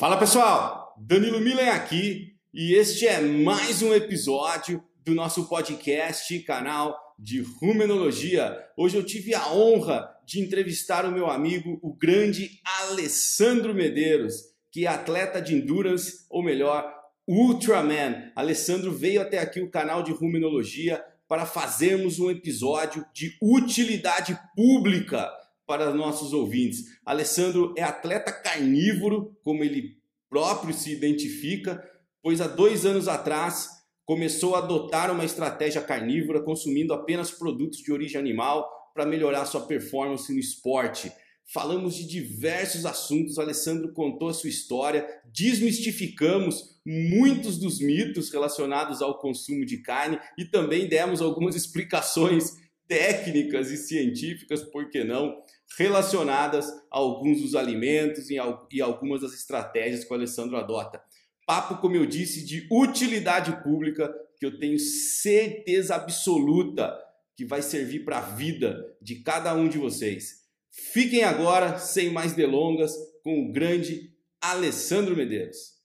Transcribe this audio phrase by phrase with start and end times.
[0.00, 6.98] Fala pessoal, Danilo Milen aqui e este é mais um episódio do nosso podcast canal
[7.18, 8.56] de Rumenologia.
[8.78, 12.50] Hoje eu tive a honra de entrevistar o meu amigo, o grande
[12.80, 14.36] Alessandro Medeiros,
[14.72, 16.90] que é atleta de endurance, ou melhor,
[17.28, 18.32] Ultraman.
[18.34, 25.30] Alessandro veio até aqui o canal de Rumenologia para fazermos um episódio de utilidade pública
[25.70, 26.98] para nossos ouvintes.
[27.06, 31.80] Alessandro é atleta carnívoro, como ele próprio se identifica,
[32.20, 33.68] pois há dois anos atrás
[34.04, 39.60] começou a adotar uma estratégia carnívora, consumindo apenas produtos de origem animal para melhorar sua
[39.60, 41.12] performance no esporte.
[41.54, 49.20] Falamos de diversos assuntos, Alessandro contou a sua história, desmistificamos muitos dos mitos relacionados ao
[49.20, 52.56] consumo de carne e também demos algumas explicações
[52.90, 55.40] técnicas e científicas, por que não,
[55.78, 61.02] relacionadas a alguns dos alimentos e algumas das estratégias que o Alessandro adota.
[61.46, 66.96] Papo, como eu disse, de utilidade pública que eu tenho certeza absoluta
[67.36, 70.40] que vai servir para a vida de cada um de vocês.
[70.70, 75.80] Fiquem agora, sem mais delongas, com o grande Alessandro Medeiros.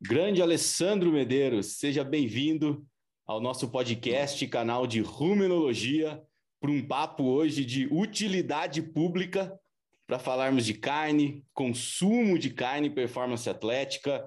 [0.00, 2.86] Grande Alessandro Medeiros, seja bem-vindo
[3.24, 6.22] ao nosso podcast, canal de Rumenologia,
[6.60, 9.58] para um papo hoje de utilidade pública,
[10.06, 14.24] para falarmos de carne, consumo de carne, performance atlética,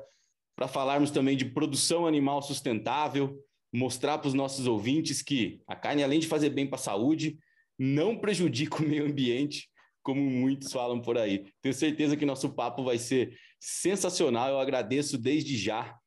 [0.55, 3.37] para falarmos também de produção animal sustentável,
[3.73, 7.37] mostrar para os nossos ouvintes que a carne, além de fazer bem para a saúde,
[7.77, 9.69] não prejudica o meio ambiente,
[10.01, 11.45] como muitos falam por aí.
[11.61, 14.49] Tenho certeza que nosso papo vai ser sensacional.
[14.49, 15.98] Eu agradeço desde já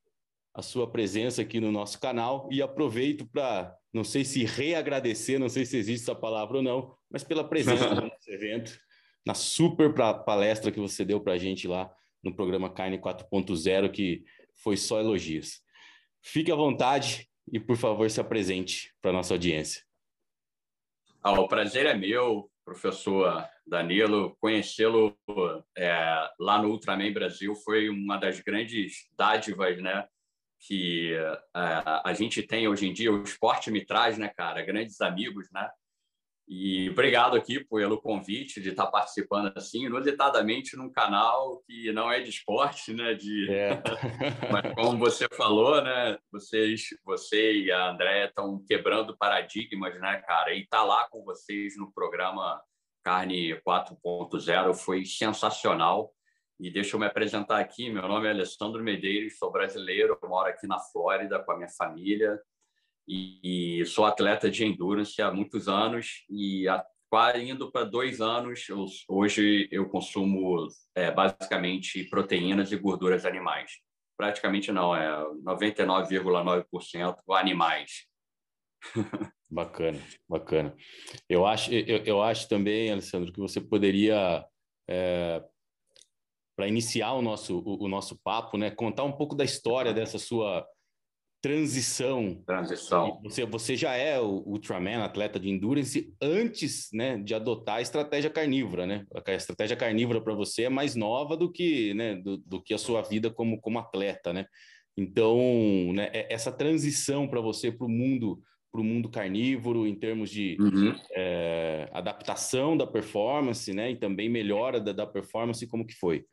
[0.54, 5.48] a sua presença aqui no nosso canal e aproveito para, não sei se reagradecer, não
[5.48, 8.78] sei se existe essa palavra ou não, mas pela presença no nosso evento,
[9.24, 11.90] na super palestra que você deu para a gente lá
[12.22, 14.24] no programa Carne 4.0, que
[14.62, 15.60] foi só elogios.
[16.22, 19.82] Fique à vontade e, por favor, se apresente para a nossa audiência.
[21.22, 24.36] Ah, o prazer é meu, professor Danilo.
[24.40, 25.16] Conhecê-lo
[25.76, 30.06] é, lá no Ultraman Brasil foi uma das grandes dádivas né,
[30.66, 33.12] que uh, a gente tem hoje em dia.
[33.12, 35.68] O esporte me traz, né, cara, grandes amigos, né?
[36.48, 42.20] E obrigado aqui pelo convite de estar participando assim, inusitadamente num canal que não é
[42.20, 43.14] de esporte, né?
[43.14, 43.50] De...
[43.50, 43.82] É.
[44.52, 46.18] Mas como você falou, né?
[46.30, 50.52] Vocês, você e a Andréia estão quebrando paradigmas, né, cara?
[50.52, 52.60] E estar tá lá com vocês no programa
[53.02, 56.12] Carne 4.0 foi sensacional.
[56.62, 57.90] E deixa eu me apresentar aqui.
[57.90, 62.40] Meu nome é Alessandro Medeiros, sou brasileiro, moro aqui na Flórida com a minha família
[63.08, 66.86] e, sou atleta de endurance há muitos anos e há,
[67.36, 68.68] indo para dois anos.
[68.68, 73.72] Eu, hoje eu consumo é, basicamente proteínas e gorduras animais.
[74.16, 75.08] Praticamente não, é
[75.44, 78.06] 99,9% animais.
[79.50, 80.74] Bacana, bacana.
[81.28, 84.42] Eu acho, eu, eu acho também, Alessandro, que você poderia
[84.88, 85.44] é,
[86.56, 88.70] para iniciar o nosso, o, o, nosso papo, né?
[88.70, 90.66] Contar um pouco da história dessa sua
[91.42, 92.40] transição.
[92.46, 93.20] Transição.
[93.24, 98.30] Você, você já é o Ultraman, atleta de endurance, antes né, de adotar a estratégia
[98.30, 99.04] carnívora, né?
[99.12, 102.78] A estratégia carnívora para você é mais nova do que, né, do, do, que a
[102.78, 104.46] sua vida como, como atleta, né?
[104.96, 105.36] Então,
[105.94, 110.30] né, é, essa transição para você para o mundo para o mundo carnívoro em termos
[110.30, 110.94] de uhum.
[111.10, 113.90] é, adaptação da performance, né?
[113.90, 116.24] E também melhora da, da performance, como que foi?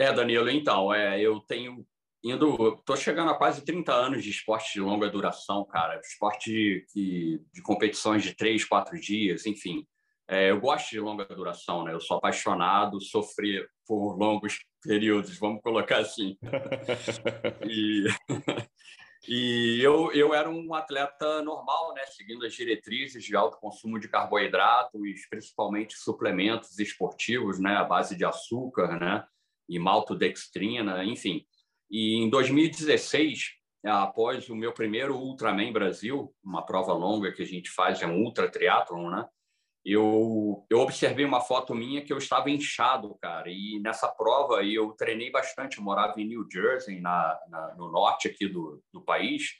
[0.00, 1.86] É, Danilo, então, é, eu tenho
[2.24, 6.86] indo, estou chegando a quase 30 anos de esporte de longa duração, cara, esporte de,
[6.94, 9.86] de, de competições de três, quatro dias, enfim.
[10.26, 11.92] É, eu gosto de longa duração, né?
[11.92, 16.38] Eu sou apaixonado, sofri por longos períodos, vamos colocar assim.
[17.68, 18.06] e,
[19.28, 22.06] e eu, eu era um atleta normal, né?
[22.06, 27.76] Seguindo as diretrizes de alto consumo de carboidratos, principalmente suplementos esportivos, né?
[27.76, 29.26] À base de açúcar, né?
[29.70, 31.46] E maltodextrina, enfim.
[31.88, 33.52] E em 2016,
[33.84, 38.20] após o meu primeiro Ultraman Brasil, uma prova longa que a gente faz, é um
[38.20, 39.24] ultra triatlon, né?
[39.82, 44.90] Eu, eu observei uma foto minha que eu estava inchado, cara, e nessa prova eu
[44.92, 45.78] treinei bastante.
[45.78, 49.54] Eu morava em New Jersey, na, na no norte aqui do, do país,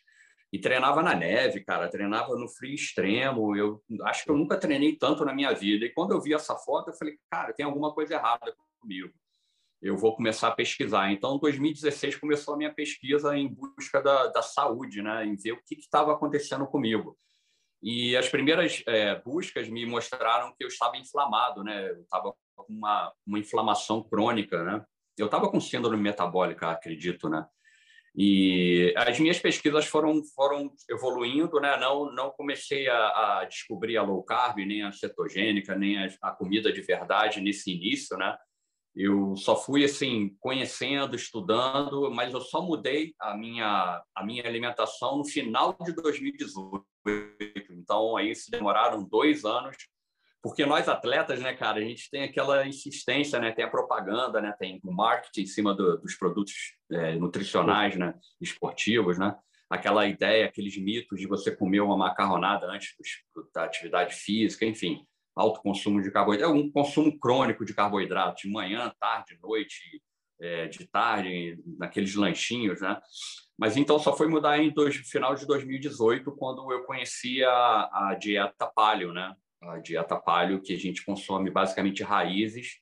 [0.53, 3.57] e treinava na neve, cara, treinava no frio extremo.
[3.57, 5.87] Eu acho que eu nunca treinei tanto na minha vida.
[5.87, 9.11] E quando eu vi essa foto, eu falei, cara, tem alguma coisa errada comigo
[9.83, 11.11] eu vou começar a pesquisar.
[11.11, 15.53] Então, em 2016 começou a minha pesquisa em busca da, da saúde, né, em ver
[15.53, 17.17] o que estava acontecendo comigo.
[17.83, 22.67] E as primeiras é, buscas me mostraram que eu estava inflamado, né, eu estava com
[22.69, 24.85] uma, uma inflamação crônica, né,
[25.19, 27.47] eu estava com síndrome metabólica, acredito, né?
[28.17, 31.77] E as minhas pesquisas foram, foram evoluindo, né?
[31.79, 36.33] Não, não comecei a, a descobrir a low carb, nem a cetogênica, nem a, a,
[36.33, 38.37] comida de verdade nesse início, né?
[38.95, 45.19] Eu só fui assim conhecendo, estudando, mas eu só mudei a minha a minha alimentação
[45.19, 46.85] no final de 2018.
[47.71, 49.77] Então aí se demoraram dois anos
[50.43, 54.55] porque nós atletas, né, cara, a gente tem aquela insistência, né, tem a propaganda, né,
[54.59, 56.55] tem o marketing em cima do, dos produtos
[56.91, 59.37] é, nutricionais, né, esportivos, né,
[59.69, 62.95] aquela ideia, aqueles mitos de você comer uma macarronada antes
[63.55, 68.53] da atividade física, enfim, alto consumo de carboidrato, é um consumo crônico de carboidrato, de
[68.53, 70.03] manhã, tarde, noite,
[70.41, 73.01] é, de tarde, naqueles lanchinhos, né?
[73.59, 78.17] Mas então só foi mudar em dois, final de 2018, quando eu conheci a, a
[78.19, 79.35] dieta paleo, né?
[79.63, 82.79] a dieta paleo, que a gente consome basicamente raízes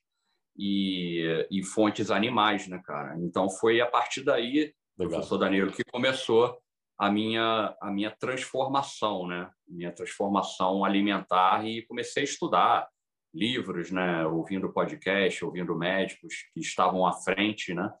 [0.57, 3.17] e, e fontes animais, né, cara?
[3.19, 5.15] Então foi a partir daí, Legal.
[5.15, 6.57] professor Danilo, que começou
[6.99, 9.49] a minha a minha transformação, né?
[9.65, 12.89] Minha transformação alimentar e comecei a estudar
[13.33, 14.25] livros, né?
[14.25, 17.91] Ouvindo podcast, ouvindo médicos que estavam à frente, né?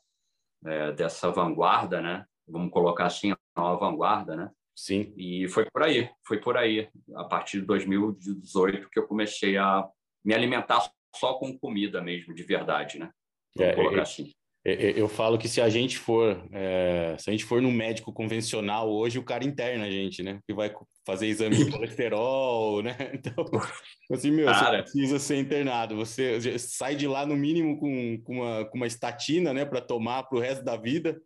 [0.65, 2.25] É, dessa vanguarda, né?
[2.45, 4.51] Vamos colocar assim, a vanguarda, né?
[4.75, 5.13] Sim.
[5.15, 9.87] E foi por aí, foi por aí, a partir de 2018 que eu comecei a
[10.23, 13.11] me alimentar só com comida mesmo, de verdade, né?
[13.55, 14.31] Vamos é, colocar é, assim.
[14.63, 18.91] Eu falo que se a gente for, é, se a gente for no médico convencional
[18.91, 20.39] hoje, o cara interna a gente, né?
[20.45, 20.69] Que vai
[21.05, 22.95] fazer exame de colesterol, né?
[23.13, 23.45] Então,
[24.11, 24.77] assim, meu, cara...
[24.77, 25.95] você precisa ser internado.
[25.95, 29.63] Você sai de lá no mínimo com, com, uma, com uma estatina, né?
[29.63, 31.17] Para tomar para o resto da vida,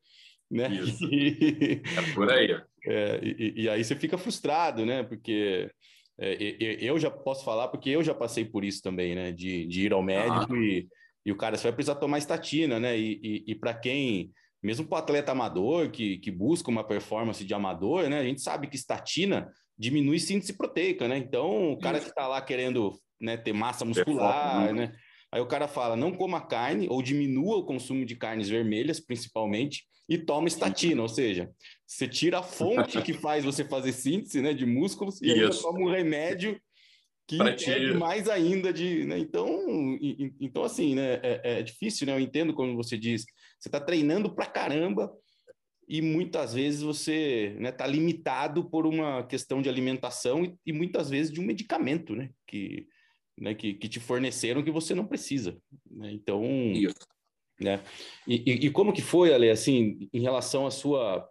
[0.49, 0.69] né?
[0.71, 1.03] Isso.
[1.05, 1.81] E...
[1.97, 2.55] É por aí.
[2.85, 5.01] É, e, e, aí você fica frustrado, né?
[5.01, 5.71] Porque
[6.19, 6.37] é,
[6.79, 9.31] eu já posso falar, porque eu já passei por isso também, né?
[9.31, 10.63] De, de ir ao médico ah.
[10.63, 10.87] e,
[11.25, 12.97] e o cara você vai precisar tomar estatina, né?
[12.97, 14.31] E, e, e para quem,
[14.61, 18.19] mesmo para o atleta amador que, que busca uma performance de amador, né?
[18.19, 21.17] A gente sabe que estatina diminui síntese proteica, né?
[21.17, 24.93] Então o cara que está lá querendo né, ter massa muscular, né?
[25.31, 29.83] Aí o cara fala, não coma carne ou diminua o consumo de carnes vermelhas, principalmente,
[30.07, 31.49] e toma estatina, ou seja,
[31.87, 35.79] você tira a fonte que faz você fazer síntese né, de músculos e ainda toma
[35.79, 36.59] um remédio
[37.27, 39.05] que impede mais ainda de.
[39.05, 39.19] Né?
[39.19, 39.47] Então,
[40.39, 42.13] então, assim, né, é, é, difícil, né?
[42.13, 43.25] Eu entendo como você diz,
[43.59, 45.11] você está treinando pra caramba
[45.87, 51.09] e muitas vezes você está né, limitado por uma questão de alimentação e, e, muitas
[51.09, 52.29] vezes de um medicamento, né?
[52.47, 52.87] Que,
[53.37, 55.57] né, que, que te forneceram que você não precisa.
[55.89, 56.11] Né?
[56.11, 56.43] Então,
[56.73, 56.95] Isso.
[57.59, 57.81] Né?
[58.27, 61.29] E, e, e, como que foi, Ale, assim, em relação à sua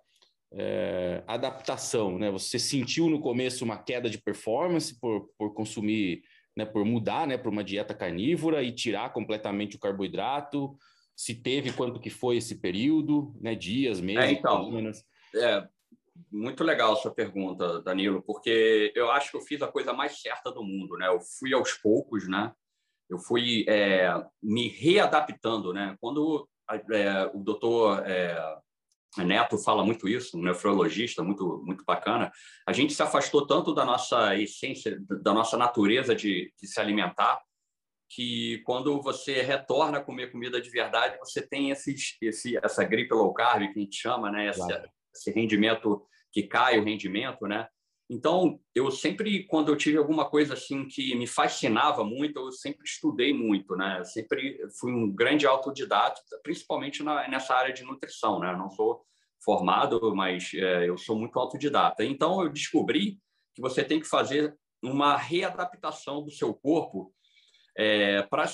[0.54, 2.30] é, adaptação, né?
[2.30, 6.22] Você sentiu no começo uma queda de performance por, por consumir,
[6.56, 10.76] né, por mudar, né, para uma dieta carnívora e tirar completamente o carboidrato?
[11.16, 13.54] Se teve, quanto que foi esse período, né?
[13.54, 15.04] Dias, meses, é, então, semanas?
[15.34, 15.66] É,
[16.30, 20.20] muito legal a sua pergunta, Danilo, porque eu acho que eu fiz a coisa mais
[20.20, 21.08] certa do mundo, né?
[21.08, 22.52] Eu fui aos poucos, né?
[23.12, 24.08] eu fui é,
[24.42, 25.96] me readaptando, né?
[26.00, 26.48] Quando
[26.90, 28.34] é, o doutor é,
[29.18, 32.32] Neto fala muito isso, um nefrologista muito muito bacana,
[32.66, 37.40] a gente se afastou tanto da nossa essência, da nossa natureza de, de se alimentar,
[38.08, 43.14] que quando você retorna a comer comida de verdade, você tem esse, esse, essa gripe
[43.14, 44.48] low carb que a gente chama, né?
[44.48, 44.88] Esse, claro.
[45.14, 47.66] esse rendimento que cai o rendimento, né?
[48.12, 52.84] Então, eu sempre, quando eu tive alguma coisa assim que me fascinava muito, eu sempre
[52.84, 54.00] estudei muito, né?
[54.00, 58.52] Eu sempre fui um grande autodidata, principalmente na, nessa área de nutrição, né?
[58.52, 59.02] Eu não sou
[59.42, 62.04] formado, mas é, eu sou muito autodidata.
[62.04, 63.18] Então, eu descobri
[63.54, 67.14] que você tem que fazer uma readaptação do seu corpo
[67.76, 68.44] é, para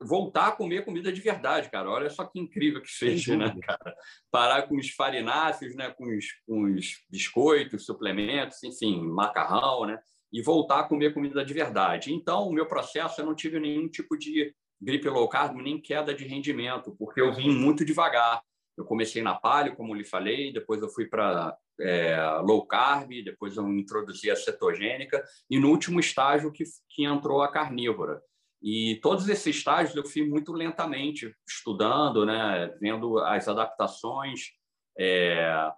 [0.00, 1.90] voltar a comer comida de verdade, cara.
[1.90, 3.94] Olha só que incrível que seja, né, cara?
[4.30, 9.98] Parar com os farináceos, né, com os, com os biscoitos, suplementos, enfim, macarrão, né?
[10.32, 12.12] E voltar a comer comida de verdade.
[12.14, 16.14] Então, o meu processo, eu não tive nenhum tipo de gripe low carb, nem queda
[16.14, 18.40] de rendimento, porque eu vim muito devagar.
[18.78, 23.56] Eu comecei na paleo, como lhe falei, depois eu fui para é, low carb, depois
[23.56, 28.22] eu introduzi a cetogênica, e no último estágio que, que entrou a carnívora.
[28.62, 34.50] E todos esses estágios eu fiz muito lentamente, estudando, né, vendo as adaptações,
[34.98, 35.72] é,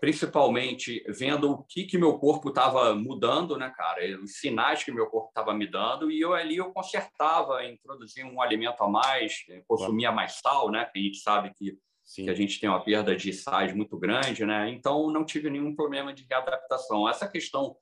[0.00, 5.06] principalmente vendo o que, que meu corpo estava mudando, né, cara, os sinais que meu
[5.06, 10.12] corpo estava me dando, e eu ali eu consertava, introduzia um alimento a mais, consumia
[10.12, 11.76] mais sal, né, que a gente sabe que,
[12.14, 15.74] que a gente tem uma perda de sais muito grande, né, então não tive nenhum
[15.74, 17.08] problema de readaptação.
[17.08, 17.76] Essa questão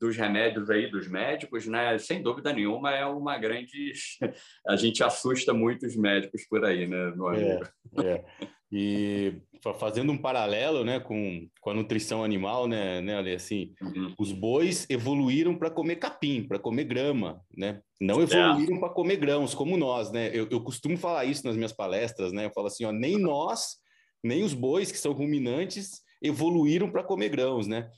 [0.00, 1.98] dos remédios aí dos médicos, né?
[1.98, 3.92] Sem dúvida nenhuma é uma grande.
[4.66, 7.64] A gente assusta muito os médicos por aí, né, meu amigo?
[7.98, 8.24] É, é.
[8.70, 9.40] E
[9.78, 14.14] fazendo um paralelo, né, com, com a nutrição animal, né, né, Ale, assim, uhum.
[14.18, 17.80] os bois evoluíram para comer capim, para comer grama, né?
[18.00, 18.80] Não evoluíram é.
[18.80, 20.30] para comer grãos como nós, né?
[20.34, 22.44] Eu, eu costumo falar isso nas minhas palestras, né?
[22.44, 23.76] Eu falo assim, ó, nem nós,
[24.22, 27.88] nem os bois que são ruminantes evoluíram para comer grãos, né?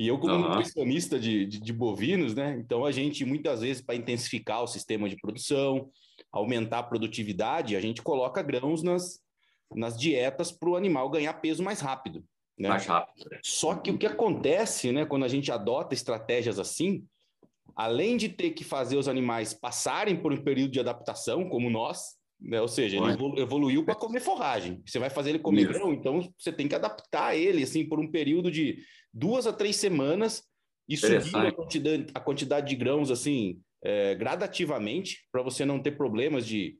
[0.00, 0.48] E eu, como uhum.
[0.48, 2.56] nutricionista de, de, de, bovinos, né?
[2.58, 5.90] Então, a gente, muitas vezes, para intensificar o sistema de produção,
[6.32, 9.20] aumentar a produtividade, a gente coloca grãos nas,
[9.70, 12.24] nas dietas para o animal ganhar peso mais rápido.
[12.58, 12.70] Né?
[12.70, 13.28] Mais rápido.
[13.44, 17.04] Só que o que acontece, né, quando a gente adota estratégias assim,
[17.76, 22.16] além de ter que fazer os animais passarem por um período de adaptação, como nós,
[22.40, 22.60] né?
[22.60, 24.82] Ou seja, ele evoluiu para comer forragem.
[24.86, 25.72] Você vai fazer ele comer Isso.
[25.72, 28.78] grão, então você tem que adaptar ele assim por um período de
[29.12, 30.42] duas a três semanas
[30.88, 35.92] e subir a quantidade, a quantidade de grãos assim é, gradativamente para você não ter
[35.92, 36.76] problemas de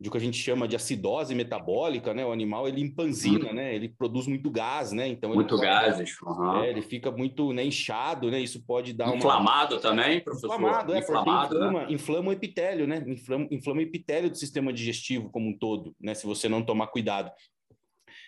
[0.00, 2.26] de o que a gente chama de acidose metabólica, né?
[2.26, 3.54] O animal ele empanzina, uhum.
[3.54, 3.74] né?
[3.74, 5.06] Ele produz muito gás, né?
[5.06, 6.20] Então muito gases.
[6.20, 6.62] Uhum.
[6.62, 8.40] É, ele fica muito né, inchado, né?
[8.40, 9.80] Isso pode dar inflamado uma...
[9.80, 10.48] também, professor.
[10.48, 11.86] Inflamado, é, inflamado, inflama, né?
[11.90, 13.04] inflama o epitélios, né?
[13.06, 16.12] Inflama, inflama o epitélios do sistema digestivo como um todo, né?
[16.14, 17.30] Se você não tomar cuidado.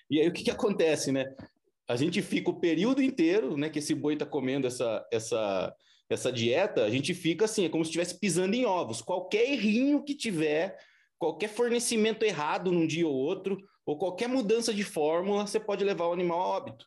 [0.08, 1.24] E aí o que, que acontece, né?
[1.88, 3.68] A gente fica o período inteiro, né?
[3.68, 5.74] Que esse boi está comendo essa essa
[6.08, 9.02] essa dieta, a gente fica assim, é como se estivesse pisando em ovos.
[9.02, 10.78] Qualquer errinho que tiver
[11.18, 16.06] qualquer fornecimento errado num dia ou outro, ou qualquer mudança de fórmula, você pode levar
[16.06, 16.86] o animal a óbito.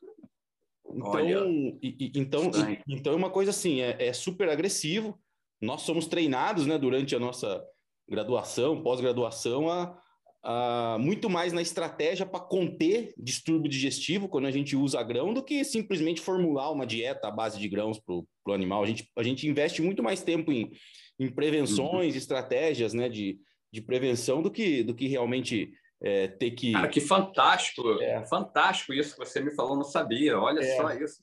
[0.92, 2.52] Então, e, e, então,
[2.88, 5.18] e, então é uma coisa assim, é, é, super agressivo.
[5.62, 7.64] Nós somos treinados, né, durante a nossa
[8.08, 9.98] graduação, pós-graduação, a,
[10.42, 15.44] a, muito mais na estratégia para conter distúrbio digestivo quando a gente usa grão do
[15.44, 18.84] que simplesmente formular uma dieta à base de grãos para o animal.
[18.84, 20.72] A gente, a gente investe muito mais tempo em,
[21.20, 22.18] em prevenções, uhum.
[22.18, 23.38] estratégias, né, de,
[23.72, 25.72] de prevenção do que, do que realmente
[26.02, 26.72] é, ter que.
[26.72, 28.02] Cara, que fantástico!
[28.02, 28.26] É.
[28.26, 30.40] Fantástico isso que você me falou, não sabia.
[30.40, 30.76] Olha é.
[30.76, 31.20] só isso.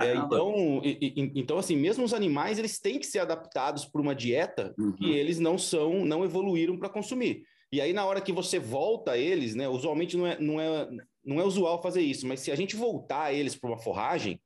[0.00, 4.00] É, então, e, e, então, assim, mesmo os animais eles têm que ser adaptados para
[4.00, 4.92] uma dieta uhum.
[4.92, 7.44] que eles não são, não evoluíram para consumir.
[7.70, 9.68] E aí, na hora que você volta eles, né?
[9.68, 10.88] Usualmente não é, não é,
[11.24, 14.40] não é usual fazer isso, mas se a gente voltar eles para uma forragem,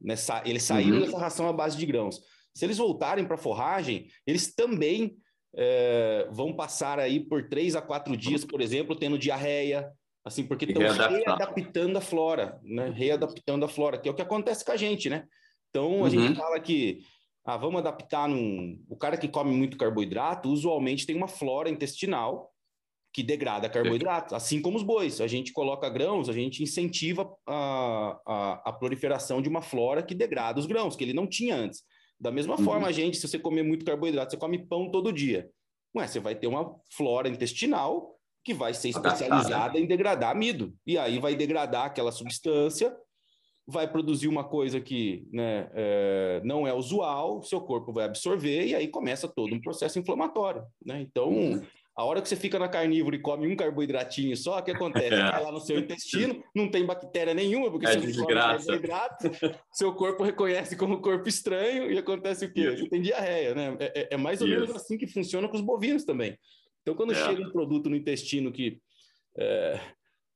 [0.00, 0.14] né,
[0.46, 1.04] eles saíram uhum.
[1.04, 2.20] dessa ração à base de grãos.
[2.54, 5.16] Se eles voltarem para a forragem, eles também
[5.54, 9.90] é, vão passar aí por três a quatro dias, por exemplo, tendo diarreia,
[10.24, 12.90] assim, porque estão readaptando a flora, né?
[12.90, 15.24] Readaptando a flora, que é o que acontece com a gente, né?
[15.70, 16.10] Então, a uhum.
[16.10, 17.00] gente fala que
[17.44, 18.82] ah, vamos adaptar num.
[18.88, 22.50] O cara que come muito carboidrato, usualmente tem uma flora intestinal
[23.12, 25.20] que degrada carboidrato, assim como os bois.
[25.20, 30.14] A gente coloca grãos, a gente incentiva a, a, a proliferação de uma flora que
[30.14, 31.82] degrada os grãos, que ele não tinha antes.
[32.20, 32.64] Da mesma uhum.
[32.64, 35.50] forma, a gente, se você comer muito carboidrato, você come pão todo dia.
[35.96, 40.74] Ué, você vai ter uma flora intestinal que vai ser especializada em degradar amido.
[40.86, 42.94] E aí vai degradar aquela substância,
[43.66, 48.74] vai produzir uma coisa que né, é, não é usual, seu corpo vai absorver e
[48.74, 50.64] aí começa todo um processo inflamatório.
[50.84, 51.00] Né?
[51.00, 51.62] Então, uhum.
[52.00, 55.12] A hora que você fica na carnívora e come um carboidratinho só, o que acontece?
[55.14, 55.30] É.
[55.30, 59.30] Vai lá no seu intestino, não tem bactéria nenhuma, porque é você come carboidrato,
[59.70, 62.70] seu corpo reconhece como corpo estranho e acontece o quê?
[62.70, 63.76] Você tem diarreia, né?
[63.78, 64.60] É, é, é mais ou Isso.
[64.60, 66.38] menos assim que funciona com os bovinos também.
[66.80, 67.16] Então, quando é.
[67.16, 68.80] chega um produto no intestino que
[69.36, 69.78] é,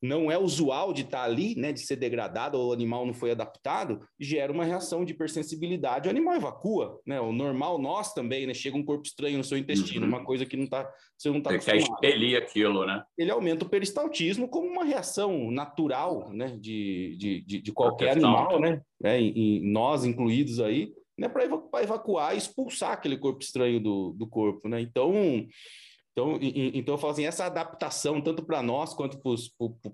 [0.05, 3.31] não é usual de estar ali, né, de ser degradado ou o animal não foi
[3.31, 7.19] adaptado, gera uma reação de hipersensibilidade, o animal evacua, né?
[7.21, 10.13] O normal nós também, né, chega um corpo estranho no seu intestino, uhum.
[10.13, 13.03] uma coisa que não tá, você não tá Você quer expelir aquilo, né?
[13.17, 18.61] Ele aumenta o peristaltismo como uma reação natural, né, de, de, de, de qualquer animal,
[18.61, 18.83] né?
[19.03, 24.13] É, e, e nós incluídos aí, né, para evacuar e expulsar aquele corpo estranho do,
[24.13, 24.83] do corpo, né?
[24.83, 25.47] Então,
[26.15, 29.33] então, e, então eu falo assim, essa adaptação, tanto para nós quanto para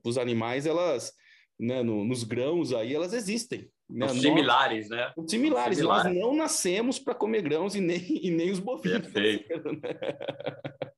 [0.04, 1.14] os animais, elas,
[1.58, 3.70] né, no, nos grãos aí, elas existem.
[3.88, 4.06] Né?
[4.08, 5.12] similares, né?
[5.26, 5.78] Similares.
[5.78, 6.04] similares.
[6.04, 9.08] Nós não nascemos para comer grãos e nem, e nem os bovinos.
[9.08, 9.72] Perfeito.
[9.72, 9.80] Né?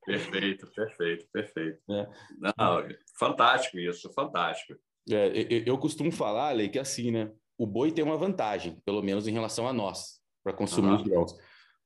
[0.05, 1.79] perfeito, perfeito, perfeito.
[1.89, 2.09] É.
[2.39, 4.79] Não, fantástico isso, fantástico.
[5.09, 7.31] É, eu, eu, costumo falar, Lei, que assim, né?
[7.57, 10.97] O boi tem uma vantagem, pelo menos em relação a nós, para consumir uhum.
[10.97, 11.35] os grãos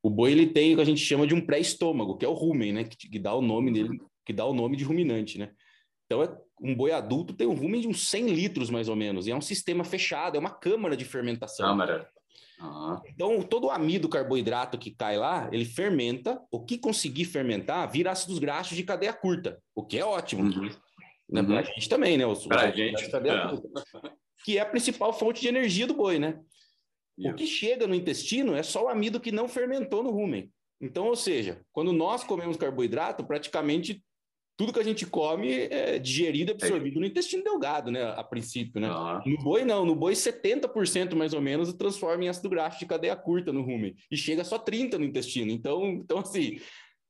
[0.06, 2.32] o boi ele tem o que a gente chama de um pré-estômago, que é o
[2.32, 2.84] rumen, né?
[2.84, 5.50] Que, que, dá o nome dele, que dá o nome de ruminante, né?
[6.04, 6.32] Então, é,
[6.62, 9.36] um boi adulto tem um rumen de uns 100 litros, mais ou menos, e é
[9.36, 11.66] um sistema fechado, é uma câmara de fermentação.
[11.66, 12.08] Câmara.
[12.60, 13.00] Uhum.
[13.08, 18.12] Então, todo o amido carboidrato que cai lá, ele fermenta, o que conseguir fermentar vira
[18.12, 20.44] ácidos graxos de cadeia curta, o que é ótimo.
[20.44, 20.70] Uhum.
[21.28, 21.40] Né?
[21.40, 21.46] Uhum.
[21.46, 22.24] Pra gente também, né?
[22.24, 23.10] Os, pra gente.
[23.10, 24.10] Cadeia é.
[24.44, 26.38] que é a principal fonte de energia do boi, né?
[27.18, 27.30] Isso.
[27.30, 30.50] O que chega no intestino é só o amido que não fermentou no rumen.
[30.80, 34.02] Então, ou seja, quando nós comemos carboidrato, praticamente
[34.56, 38.02] tudo que a gente come é digerido e absorvido no intestino delgado, né?
[38.02, 38.88] A princípio, né?
[38.90, 39.22] Ah.
[39.26, 39.84] No boi, não.
[39.84, 43.94] No boi, 70% mais ou menos transforma em ácido graxo de cadeia curta no rumen.
[44.10, 45.50] E chega só 30% no intestino.
[45.50, 46.58] Então, então assim,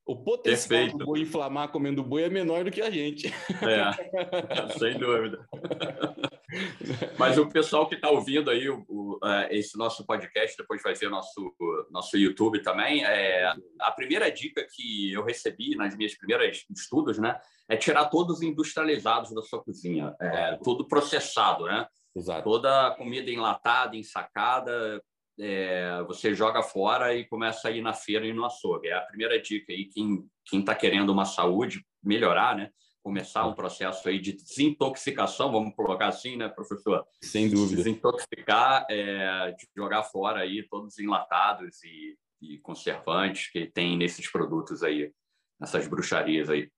[0.07, 0.99] o potencial Perfeito.
[0.99, 3.27] do boi inflamar comendo boi é menor do que a gente.
[3.27, 5.45] É, sem dúvida.
[7.19, 10.95] Mas o pessoal que está ouvindo aí o, o, é, esse nosso podcast, depois vai
[10.95, 11.53] ver nosso,
[11.91, 13.05] nosso YouTube também.
[13.05, 17.37] É, a primeira dica que eu recebi nas minhas primeiras estudos, né,
[17.69, 21.85] é tirar todos os industrializados da sua cozinha, é, tudo processado, né?
[22.15, 22.45] Exato.
[22.45, 25.03] Toda comida enlatada, ensacada,
[25.39, 28.89] é, você joga fora e começa a ir na feira e no açougue.
[28.89, 32.71] É a primeira dica aí, quem está querendo uma saúde melhorar, né?
[33.07, 37.07] começar um processo aí de desintoxicação, vamos colocar assim, né, professor?
[37.23, 37.77] Sem dúvida.
[37.77, 44.29] Desintoxicar, é, de jogar fora aí todos os enlatados e, e conservantes que tem nesses
[44.29, 45.13] produtos aí,
[45.61, 46.69] nessas bruxarias aí.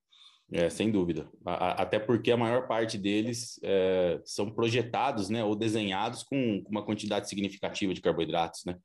[0.50, 1.28] É, sem dúvida.
[1.44, 7.28] até porque a maior parte deles é, são projetados, né, ou desenhados com uma quantidade
[7.28, 8.78] significativa de carboidratos, né?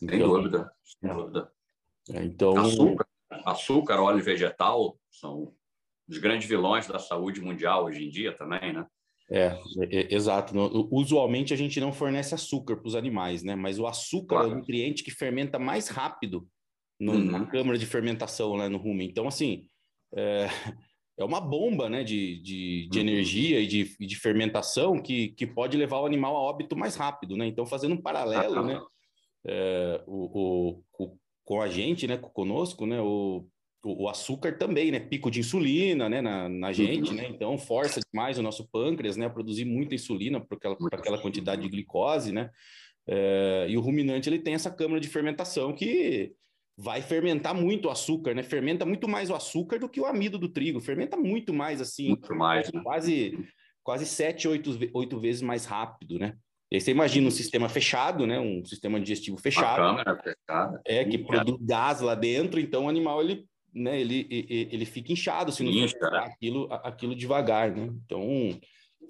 [0.00, 1.52] Então, sem dúvida, sem dúvida.
[2.10, 3.06] É, então, açúcar,
[3.44, 5.52] açúcar, óleo vegetal são
[6.06, 8.86] dos grandes vilões da saúde mundial hoje em dia também, né?
[9.28, 10.54] É, é, é exato.
[10.90, 13.56] usualmente a gente não fornece açúcar para os animais, né?
[13.56, 14.50] Mas o açúcar claro.
[14.50, 16.48] é o nutriente que fermenta mais rápido
[16.98, 17.24] no, uhum.
[17.24, 19.08] na câmara de fermentação, né, no rumen.
[19.08, 19.66] Então, assim,
[20.14, 20.48] é,
[21.18, 23.06] é uma bomba, né, de, de, de uhum.
[23.06, 27.36] energia e de, de fermentação que, que pode levar o animal a óbito mais rápido,
[27.36, 27.46] né?
[27.46, 28.80] Então, fazendo um paralelo, né,
[29.46, 33.46] é, o, o, o, com a gente, né, conosco, né, o
[33.82, 35.00] o, açúcar também, né?
[35.00, 36.20] Pico de insulina, né?
[36.20, 37.16] Na, na gente, uhum.
[37.16, 37.26] né?
[37.28, 39.26] Então força demais o nosso pâncreas, né?
[39.26, 42.50] A produzir muita insulina para aquela, aquela quantidade de glicose, né?
[43.06, 46.32] É, e o ruminante ele tem essa câmara de fermentação que
[46.80, 48.42] vai fermentar muito o açúcar, né?
[48.42, 50.80] Fermenta muito mais o açúcar do que o amido do trigo.
[50.80, 52.80] Fermenta muito mais, assim, muito mais, né?
[52.82, 53.38] quase
[53.82, 56.34] quase sete, oito, oito vezes mais rápido, né?
[56.70, 58.38] E aí você imagina um sistema fechado, né?
[58.38, 59.82] Um sistema digestivo fechado.
[59.82, 60.80] A câmara fechada.
[60.86, 65.52] É, que produz gás lá dentro, então o animal ele né, ele, ele fica inchado
[65.52, 66.18] se não Incha, né?
[66.18, 67.88] aquilo, aquilo devagar, né?
[68.04, 68.58] Então,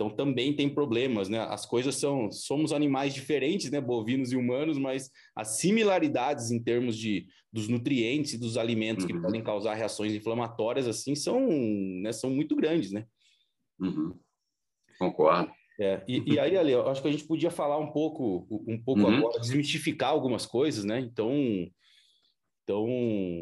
[0.00, 1.40] então também tem problemas, né?
[1.40, 6.96] As coisas são, somos animais diferentes, né, bovinos e humanos, mas as similaridades em termos
[6.96, 9.10] de dos nutrientes e dos alimentos uhum.
[9.10, 11.46] que podem causar reações inflamatórias assim são,
[12.00, 13.04] né, são muito grandes, né?
[13.78, 14.18] Uhum.
[14.98, 15.52] Concordo.
[15.78, 18.82] É, e, e, aí, Ale, eu acho que a gente podia falar um pouco, um
[18.82, 19.18] pouco uhum.
[19.18, 20.98] agora, desmistificar algumas coisas, né?
[20.98, 21.34] Então,
[22.64, 22.86] então,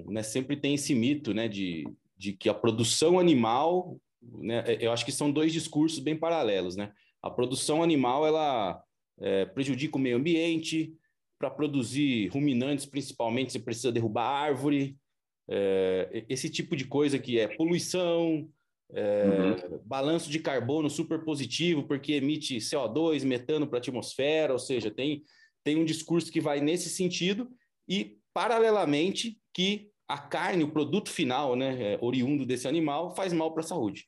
[0.09, 4.93] né, sempre tem esse mito né, de, de que a produção animal, né, é, eu
[4.93, 6.77] acho que são dois discursos bem paralelos.
[6.77, 6.93] Né?
[7.23, 8.83] A produção animal ela
[9.21, 10.95] é, prejudica o meio ambiente,
[11.39, 14.97] para produzir ruminantes, principalmente, você precisa derrubar árvore,
[15.49, 18.51] é, esse tipo de coisa que é poluição,
[18.93, 19.81] é, uhum.
[19.85, 25.23] balanço de carbono super positivo, porque emite CO2, metano para a atmosfera, ou seja, tem,
[25.63, 27.49] tem um discurso que vai nesse sentido,
[27.89, 33.53] e paralelamente que a carne, o produto final, né, é, oriundo desse animal, faz mal
[33.53, 34.07] para a saúde.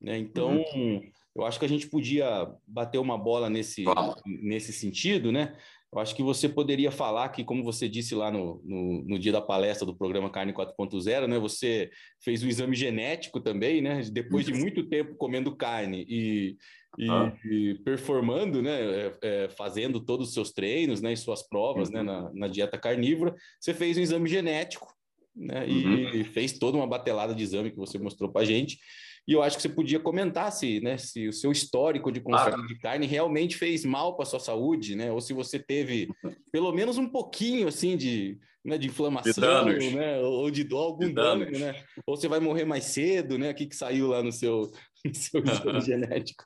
[0.00, 0.18] Né?
[0.18, 1.00] Então, uhum.
[1.34, 3.84] eu acho que a gente podia bater uma bola nesse,
[4.24, 5.56] nesse sentido, né?
[5.92, 9.30] Eu acho que você poderia falar que, como você disse lá no, no, no dia
[9.30, 11.38] da palestra do programa Carne 4.0, né?
[11.38, 14.00] Você fez um exame genético também, né?
[14.10, 16.56] Depois de muito tempo comendo carne e,
[16.98, 17.32] e, ah.
[17.44, 22.00] e performando, né, é, é, fazendo todos os seus treinos, né, e suas provas, né,
[22.00, 22.06] uhum.
[22.06, 24.94] né, na, na, dieta carnívora, você fez um exame genético,
[25.34, 26.08] né, uhum.
[26.14, 28.78] e fez toda uma batelada de exame que você mostrou para a gente.
[29.26, 32.64] E eu acho que você podia comentar se, né, se o seu histórico de consumo
[32.64, 32.66] ah.
[32.66, 35.12] de carne realmente fez mal para sua saúde, né?
[35.12, 36.08] Ou se você teve
[36.50, 40.20] pelo menos um pouquinho assim de, né, de inflamação, de né?
[40.20, 41.84] Ou de algum de dano, né?
[42.04, 43.52] Ou você vai morrer mais cedo, né?
[43.52, 44.72] O que, que saiu lá no seu,
[45.06, 46.44] no seu exame genético?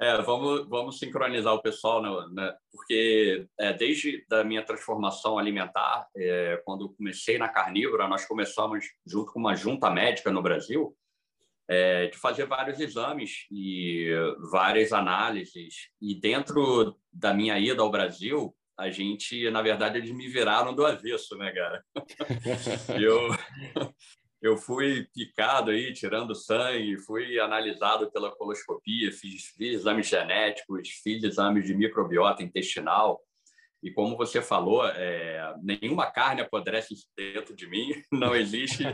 [0.00, 2.10] É, vamos, vamos sincronizar o pessoal, né?
[2.32, 8.84] né porque é, desde a minha transformação alimentar, é, quando comecei na carnívora, nós começamos
[9.04, 10.96] junto com uma junta médica no Brasil,
[11.66, 14.08] é, de fazer vários exames e
[14.50, 15.88] várias análises.
[16.00, 20.86] E dentro da minha ida ao Brasil, a gente, na verdade, eles me viraram do
[20.86, 21.84] avesso, né, cara?
[23.02, 23.28] eu,
[24.40, 31.22] eu fui picado aí, tirando sangue, fui analisado pela coloscopia, fiz, fiz exames genéticos, fiz
[31.24, 33.20] exames de microbiota intestinal.
[33.82, 38.84] E como você falou, é, nenhuma carne apodrece dentro de mim, não existe,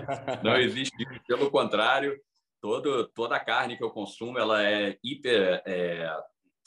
[0.43, 0.97] não existe.
[1.27, 2.19] Pelo contrário,
[2.61, 6.17] todo, toda a carne que eu consumo ela é hiper é,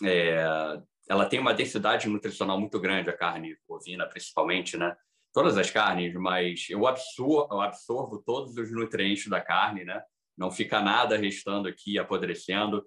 [0.03, 4.95] é, ela tem uma densidade nutricional muito grande, a carne bovina, principalmente, né?
[5.33, 10.01] Todas as carnes, mas eu absorvo, eu absorvo todos os nutrientes da carne, né?
[10.37, 12.83] Não fica nada restando aqui, apodrecendo.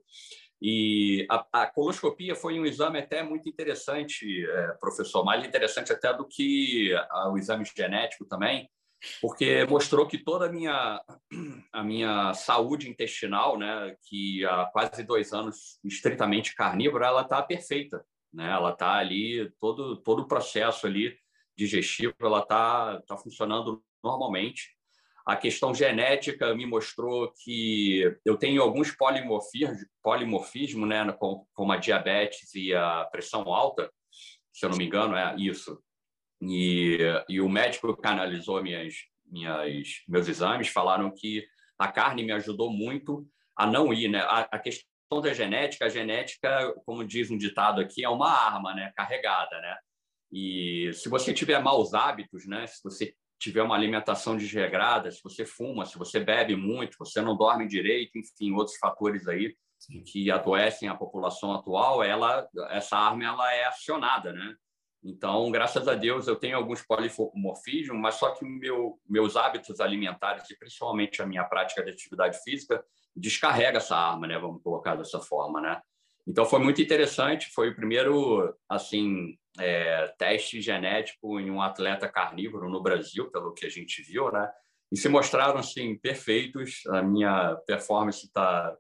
[0.63, 6.15] E a, a coloscopia foi um exame até muito interessante, é, professor, mais interessante até
[6.15, 8.69] do que a, o exame genético também,
[9.23, 11.03] porque mostrou que toda a minha,
[11.73, 18.05] a minha saúde intestinal, né, que há quase dois anos estritamente carnívora, ela está perfeita,
[18.33, 18.51] né?
[18.51, 21.17] Ela está ali todo todo o processo ali
[21.61, 24.71] digestivo, ela está tá funcionando normalmente.
[25.27, 32.55] A questão genética me mostrou que eu tenho alguns polimorfismos, polimorfismo, né, como a diabetes
[32.55, 33.93] e a pressão alta,
[34.53, 35.79] se eu não me engano, é isso.
[36.43, 38.95] E, e o médico que analisou minhas,
[39.27, 41.47] minhas, meus exames falaram que
[41.79, 44.21] a carne me ajudou muito a não ir, né?
[44.21, 48.75] A, a questão da genética, a genética, como diz um ditado aqui, é uma arma,
[48.75, 49.77] né, carregada, né?
[50.33, 55.45] E se você tiver maus hábitos, né, se você tiver uma alimentação desregrada, se você
[55.45, 60.03] fuma, se você bebe muito, você não dorme direito, enfim, outros fatores aí Sim.
[60.05, 64.55] que adoecem a população atual, ela, essa arma ela é acionada, né?
[65.03, 70.49] Então, graças a Deus, eu tenho alguns polimorfismos, mas só que meu, meus hábitos alimentares
[70.51, 72.85] e principalmente a minha prática de atividade física
[73.17, 74.39] descarrega essa arma, né?
[74.39, 75.81] Vamos colocar dessa forma, né?
[76.31, 77.51] Então, foi muito interessante.
[77.51, 83.67] Foi o primeiro, assim, é, teste genético em um atleta carnívoro no Brasil, pelo que
[83.67, 84.49] a gente viu, né?
[84.93, 86.83] E se mostraram assim perfeitos.
[86.89, 88.77] A minha performance está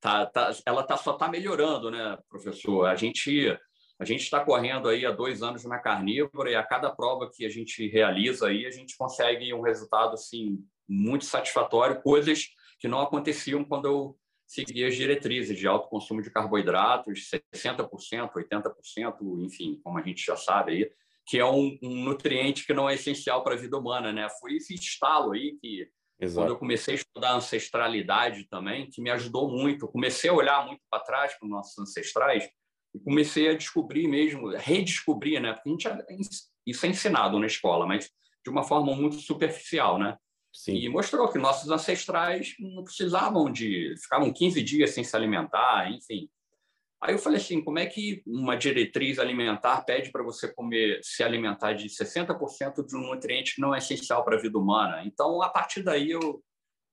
[0.00, 2.86] tá, tá, ela tá só está melhorando, né, professor?
[2.86, 3.58] A gente
[4.00, 7.44] a gente está correndo aí há dois anos na carnívora e a cada prova que
[7.44, 12.46] a gente realiza aí a gente consegue um resultado assim muito satisfatório, coisas
[12.78, 14.16] que não aconteciam quando eu
[14.48, 20.34] seguir as diretrizes de alto consumo de carboidratos, 60%, 80%, enfim, como a gente já
[20.34, 20.90] sabe aí,
[21.26, 24.26] que é um, um nutriente que não é essencial para a vida humana, né?
[24.40, 25.86] Foi esse estalo aí que
[26.18, 26.46] Exato.
[26.46, 29.84] quando eu comecei a estudar ancestralidade também, que me ajudou muito.
[29.84, 32.48] Eu comecei a olhar muito para trás para os nossos ancestrais
[32.94, 35.52] e comecei a descobrir mesmo, redescobrir, né?
[35.52, 36.28] Porque a gente
[36.66, 38.10] isso é ensinado na escola, mas
[38.42, 40.16] de uma forma muito superficial, né?
[40.52, 40.76] Sim.
[40.76, 43.94] E mostrou que nossos ancestrais não precisavam de.
[44.00, 46.28] ficavam 15 dias sem se alimentar, enfim.
[47.00, 51.22] Aí eu falei assim: como é que uma diretriz alimentar pede para você comer, se
[51.22, 55.02] alimentar de 60% de um nutriente que não é essencial para a vida humana?
[55.04, 56.42] Então, a partir daí, eu,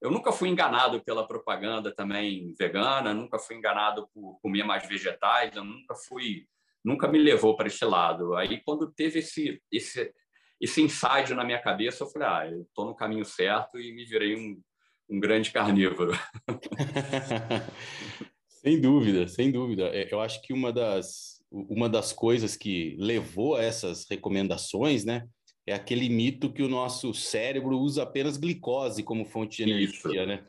[0.01, 5.55] eu nunca fui enganado pela propaganda também vegana, nunca fui enganado por comer mais vegetais,
[5.55, 6.47] eu nunca fui.
[6.83, 8.35] Nunca me levou para esse lado.
[8.35, 10.13] Aí, quando teve esse, esse,
[10.59, 14.05] esse insight na minha cabeça, eu falei, ah, eu estou no caminho certo e me
[14.05, 14.61] virei um,
[15.09, 16.13] um grande carnívoro.
[18.47, 19.87] sem dúvida, sem dúvida.
[19.87, 25.27] É, eu acho que uma das, uma das coisas que levou a essas recomendações, né,
[25.67, 30.25] é aquele mito que o nosso cérebro usa apenas glicose como fonte de energia, Isso.
[30.25, 30.45] né?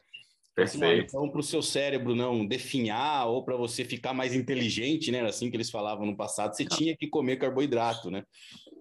[0.56, 1.04] Perfeito.
[1.04, 5.20] Então, para o seu cérebro não definhar ou para você ficar mais inteligente, né?
[5.20, 8.24] Assim que eles falavam no passado, você tinha que comer carboidrato, né?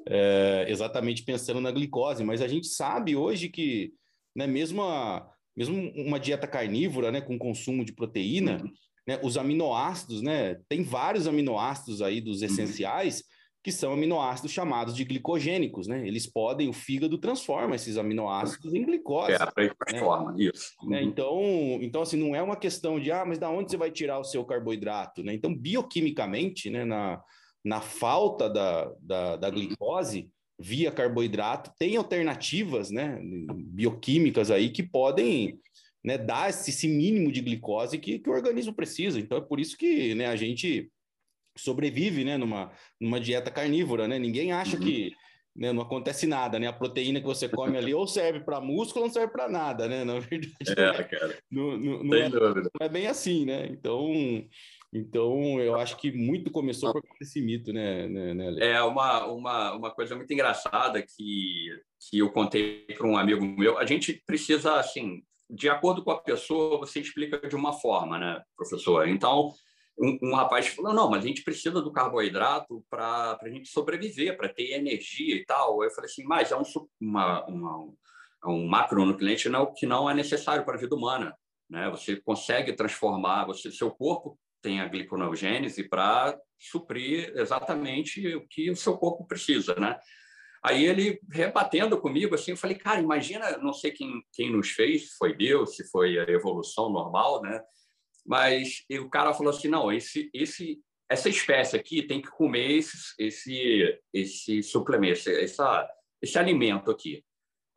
[0.07, 2.23] É, exatamente pensando na glicose.
[2.23, 3.93] Mas a gente sabe hoje que,
[4.35, 8.71] né, mesmo, a, mesmo uma dieta carnívora, né, com consumo de proteína, uhum.
[9.07, 10.59] né, os aminoácidos, né?
[10.69, 12.45] Tem vários aminoácidos aí dos uhum.
[12.45, 13.17] essenciais.
[13.17, 16.07] Uhum que são aminoácidos chamados de glicogênicos, né?
[16.07, 19.31] Eles podem, o fígado transforma esses aminoácidos em glicose.
[19.31, 20.43] É, transforma, né?
[20.53, 20.71] isso.
[20.83, 21.01] Né?
[21.01, 21.41] Então,
[21.81, 24.23] então, assim, não é uma questão de, ah, mas da onde você vai tirar o
[24.23, 25.33] seu carboidrato, né?
[25.33, 27.19] Então, bioquimicamente, né, na,
[27.65, 33.19] na falta da, da, da glicose via carboidrato, tem alternativas, né,
[33.55, 35.59] bioquímicas aí que podem
[36.03, 39.19] né, dar esse, mínimo de glicose que, que o organismo precisa.
[39.19, 40.91] Então, é por isso que né, a gente
[41.57, 44.19] sobrevive, né, numa, numa dieta carnívora, né?
[44.19, 44.83] Ninguém acha uhum.
[44.83, 45.11] que
[45.55, 46.67] né, não acontece nada, né?
[46.67, 49.87] A proteína que você come ali ou serve para músculo ou não serve para nada,
[49.87, 50.03] né?
[50.03, 51.37] Na verdade, é, cara.
[51.49, 53.67] Não, não, não, é, não, é, bem assim, né?
[53.71, 54.13] Então,
[54.97, 59.73] então eu acho que muito começou por esse mito, né, né, né É uma, uma,
[59.73, 61.67] uma coisa muito engraçada que,
[61.99, 63.77] que eu contei para um amigo meu.
[63.77, 68.41] A gente precisa, assim, de acordo com a pessoa, você explica de uma forma, né,
[68.55, 69.05] professor?
[69.05, 69.51] Então,
[69.99, 74.37] um, um, rapaz falou: não, mas a gente precisa do carboidrato para a gente sobreviver,
[74.37, 75.83] para ter energia e tal.
[75.83, 76.63] Eu falei assim: mas é um,
[77.01, 77.93] uma, uma,
[78.45, 81.35] é um macronutriente não, que não é necessário para a vida humana.
[81.69, 81.89] Né?
[81.89, 88.75] Você consegue transformar, você, seu corpo tem a gliconeogênese para suprir exatamente o que o
[88.75, 89.95] seu corpo precisa, né?
[90.63, 95.11] Aí ele rebatendo comigo assim, eu falei, cara, imagina, não sei quem, quem nos fez,
[95.11, 97.61] se foi Deus, se foi a evolução normal, né?
[98.25, 102.97] Mas o cara falou assim: não, esse, esse, essa espécie aqui tem que comer esse,
[103.19, 105.87] esse, esse suplemento, esse, essa,
[106.19, 107.23] esse alimento aqui.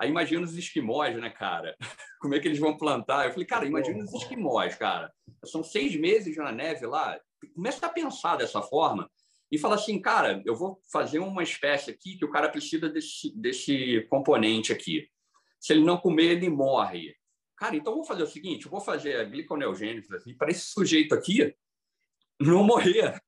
[0.01, 1.77] Aí imagina os esquimós, né, cara?
[2.23, 3.27] Como é que eles vão plantar?
[3.27, 5.13] Eu falei, cara, imagina os esquimós, cara.
[5.45, 7.19] São seis meses na neve lá.
[7.55, 9.11] Começa a pensar dessa forma
[9.51, 13.33] e fala assim, cara, eu vou fazer uma espécie aqui que o cara precisa desse,
[13.37, 15.09] desse componente aqui.
[15.59, 17.17] Se ele não comer, ele morre.
[17.57, 21.15] Cara, então vou fazer o seguinte, eu vou fazer a gliconeogênese assim, para esse sujeito
[21.15, 21.55] aqui
[22.41, 23.21] não morrer.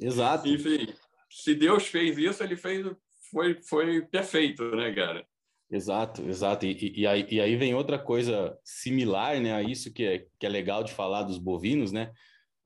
[0.00, 0.46] Exato.
[0.48, 0.94] Enfim,
[1.30, 2.86] se Deus fez isso, ele fez
[3.30, 5.26] foi foi perfeito, né, cara?
[5.70, 6.64] Exato, exato.
[6.64, 10.46] E, e, aí, e aí vem outra coisa similar, né, a isso que é, que
[10.46, 12.10] é legal de falar dos bovinos, né?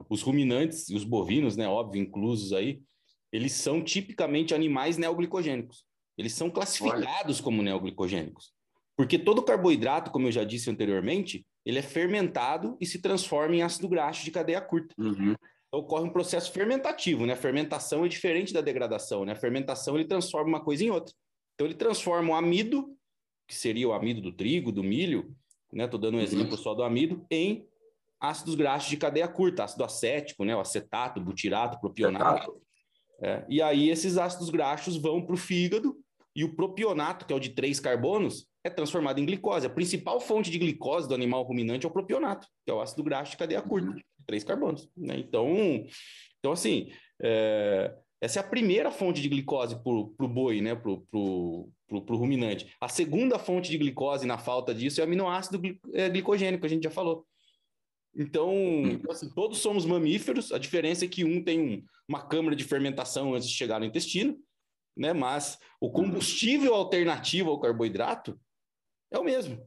[0.08, 2.80] Os ruminantes e os bovinos, né, óbvio, inclusos aí,
[3.32, 5.84] eles são tipicamente animais neoglicogênicos.
[6.16, 7.44] Eles são classificados Olha.
[7.44, 8.52] como neoglicogênicos.
[8.96, 13.62] Porque todo carboidrato, como eu já disse anteriormente, ele é fermentado e se transforma em
[13.62, 14.94] ácido graxo de cadeia curta.
[14.98, 15.34] Uhum.
[15.68, 17.32] Então, ocorre um processo fermentativo, né?
[17.32, 19.32] A fermentação é diferente da degradação, né?
[19.32, 21.14] A fermentação ele transforma uma coisa em outra.
[21.62, 22.96] Então, ele transforma o amido,
[23.46, 25.32] que seria o amido do trigo, do milho,
[25.72, 25.84] né?
[25.84, 26.24] Estou dando um uhum.
[26.24, 27.64] exemplo só do amido, em
[28.20, 30.56] ácidos graxos de cadeia curta, ácido acético, né?
[30.56, 32.60] O acetato, butirato, propionato.
[33.22, 33.44] É.
[33.48, 35.96] E aí, esses ácidos graxos vão para o fígado
[36.34, 39.64] e o propionato, que é o de três carbonos, é transformado em glicose.
[39.64, 43.04] A principal fonte de glicose do animal ruminante é o propionato, que é o ácido
[43.04, 44.00] graxo de cadeia curta, uhum.
[44.26, 44.90] três carbonos.
[44.96, 45.16] Né?
[45.16, 45.46] Então,
[46.40, 46.90] então, assim,
[47.22, 50.76] é, essa é a primeira fonte de glicose para o boi, né?
[50.76, 51.68] para o
[52.08, 52.72] ruminante.
[52.80, 55.60] A segunda fonte de glicose, na falta disso, é o aminoácido
[55.92, 57.26] é, glicogênico, a gente já falou.
[58.14, 59.00] Então, uhum.
[59.10, 63.34] assim, todos somos mamíferos, a diferença é que um tem um, uma câmara de fermentação
[63.34, 64.38] antes de chegar no intestino,
[64.96, 65.12] né?
[65.12, 68.38] Mas o combustível alternativo ao carboidrato
[69.10, 69.66] é o mesmo.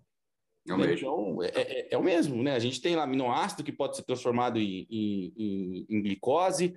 [0.65, 0.94] É o mesmo.
[0.94, 2.56] Então, é, é, é, o mesmo, né?
[2.56, 6.74] A gente tem lá aminoácido que pode ser transformado em, em, em, em glicose,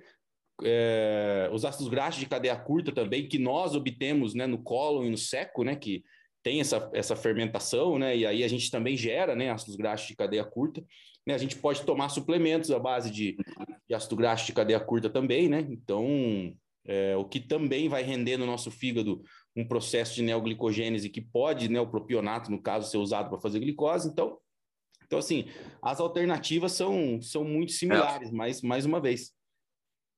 [0.63, 5.09] é, os ácidos graxos de cadeia curta também, que nós obtemos né, no colo e
[5.09, 5.75] no seco, né?
[5.75, 6.03] Que
[6.43, 8.15] tem essa, essa fermentação, né?
[8.15, 10.83] E aí a gente também gera né, ácidos graxos de cadeia curta.
[11.25, 11.33] Né?
[11.33, 13.37] A gente pode tomar suplementos à base de,
[13.87, 15.65] de ácido graxo de cadeia curta também, né?
[15.69, 16.53] Então,
[16.85, 19.21] é, o que também vai render no nosso fígado
[19.55, 23.59] um processo de neoglicogênese que pode, né, o propionato, no caso, ser usado para fazer
[23.59, 24.09] glicose.
[24.09, 24.37] Então,
[25.05, 25.47] então, assim,
[25.81, 28.31] as alternativas são, são muito similares, é.
[28.31, 29.31] mas, mais uma vez,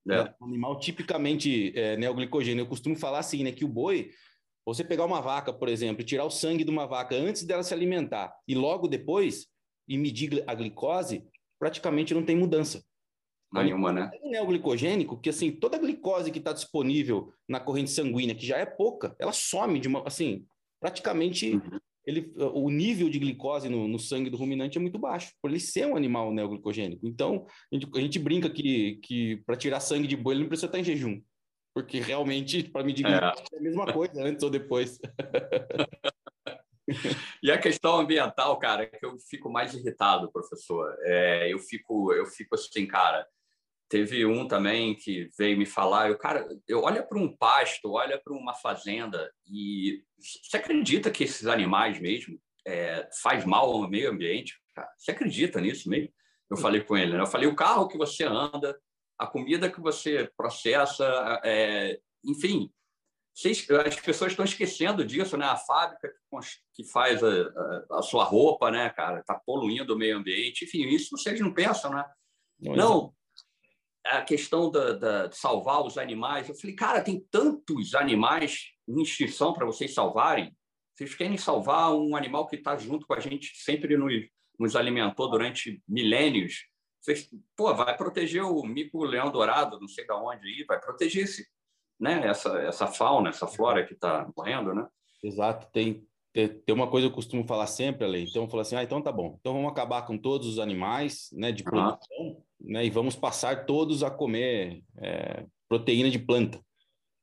[0.09, 0.23] é.
[0.23, 2.61] Né, animal tipicamente é, neoglicogênio.
[2.61, 4.11] Eu costumo falar assim, né, que o boi,
[4.65, 7.63] você pegar uma vaca, por exemplo, e tirar o sangue de uma vaca antes dela
[7.63, 9.47] se alimentar e logo depois
[9.87, 11.23] e medir a glicose,
[11.59, 12.83] praticamente não tem mudança.
[13.53, 14.09] Nenhuma, né?
[14.13, 18.57] É neoglicogênico, que assim, toda a glicose que está disponível na corrente sanguínea, que já
[18.57, 20.45] é pouca, ela some de uma, assim,
[20.79, 21.79] praticamente uhum.
[22.05, 25.59] Ele, o nível de glicose no, no, sangue do ruminante é muito baixo, por ele
[25.59, 27.07] ser um animal neoglicogênico.
[27.07, 30.47] Então, a gente, a gente brinca que, que para tirar sangue de boi ele não
[30.47, 31.21] precisa estar em jejum,
[31.73, 33.09] porque realmente, para medir é.
[33.09, 34.99] glicose é a mesma coisa, antes ou depois.
[37.41, 40.93] E a questão ambiental, cara, é que eu fico mais irritado, professor.
[41.03, 43.25] É, eu fico, eu fico assim, cara.
[43.91, 48.17] Teve um também que veio me falar, eu, cara, eu olho para um pasto, olha
[48.17, 54.09] para uma fazenda e você acredita que esses animais mesmo é, faz mal ao meio
[54.09, 54.57] ambiente?
[54.73, 54.89] Cara?
[54.97, 56.09] Você acredita nisso mesmo?
[56.49, 57.19] Eu falei com ele, né?
[57.19, 58.79] Eu falei, o carro que você anda,
[59.19, 62.71] a comida que você processa, é, enfim,
[63.85, 65.47] as pessoas estão esquecendo disso, né?
[65.47, 66.09] A fábrica
[66.73, 67.27] que faz a,
[67.91, 70.63] a, sua roupa, né, cara, está poluindo o meio ambiente.
[70.63, 72.05] Enfim, isso vocês não pensam, né?
[72.57, 73.20] Não, não
[74.05, 76.49] a questão da, da, de salvar os animais.
[76.49, 80.55] Eu falei, cara, tem tantos animais em extinção para vocês salvarem.
[80.95, 84.13] Vocês querem salvar um animal que está junto com a gente, sempre nos,
[84.59, 86.65] nos alimentou durante milênios.
[86.99, 91.47] Vocês, pô, vai proteger o mico-leão dourado, não sei de onde aí, vai proteger esse,
[91.99, 94.87] né, essa, essa fauna, essa flora que está morrendo, né?
[95.23, 95.67] Exato.
[95.71, 98.23] Tem, tem, uma coisa que eu costumo falar sempre, Ale.
[98.23, 99.37] Então, eu falo assim, ah, então tá bom.
[99.39, 103.65] Então, vamos acabar com todos os animais né, de produção uhum né, e vamos passar
[103.65, 106.59] todos a comer é, proteína de planta.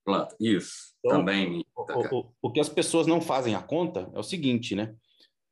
[0.04, 1.64] Planta, isso, então, também.
[1.76, 4.94] O, o, o, que as pessoas não fazem a conta é o seguinte, né?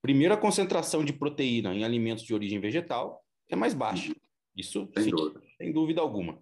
[0.01, 4.15] Primeiro, a concentração de proteína em alimentos de origem vegetal é mais baixa.
[4.57, 5.43] Isso, sem, sim, dúvida.
[5.59, 6.41] sem dúvida alguma.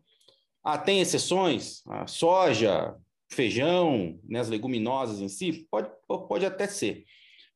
[0.63, 1.83] Ah, tem exceções?
[1.87, 2.95] A soja,
[3.31, 5.67] feijão, né, as leguminosas em si?
[5.71, 7.05] Pode, pode até ser.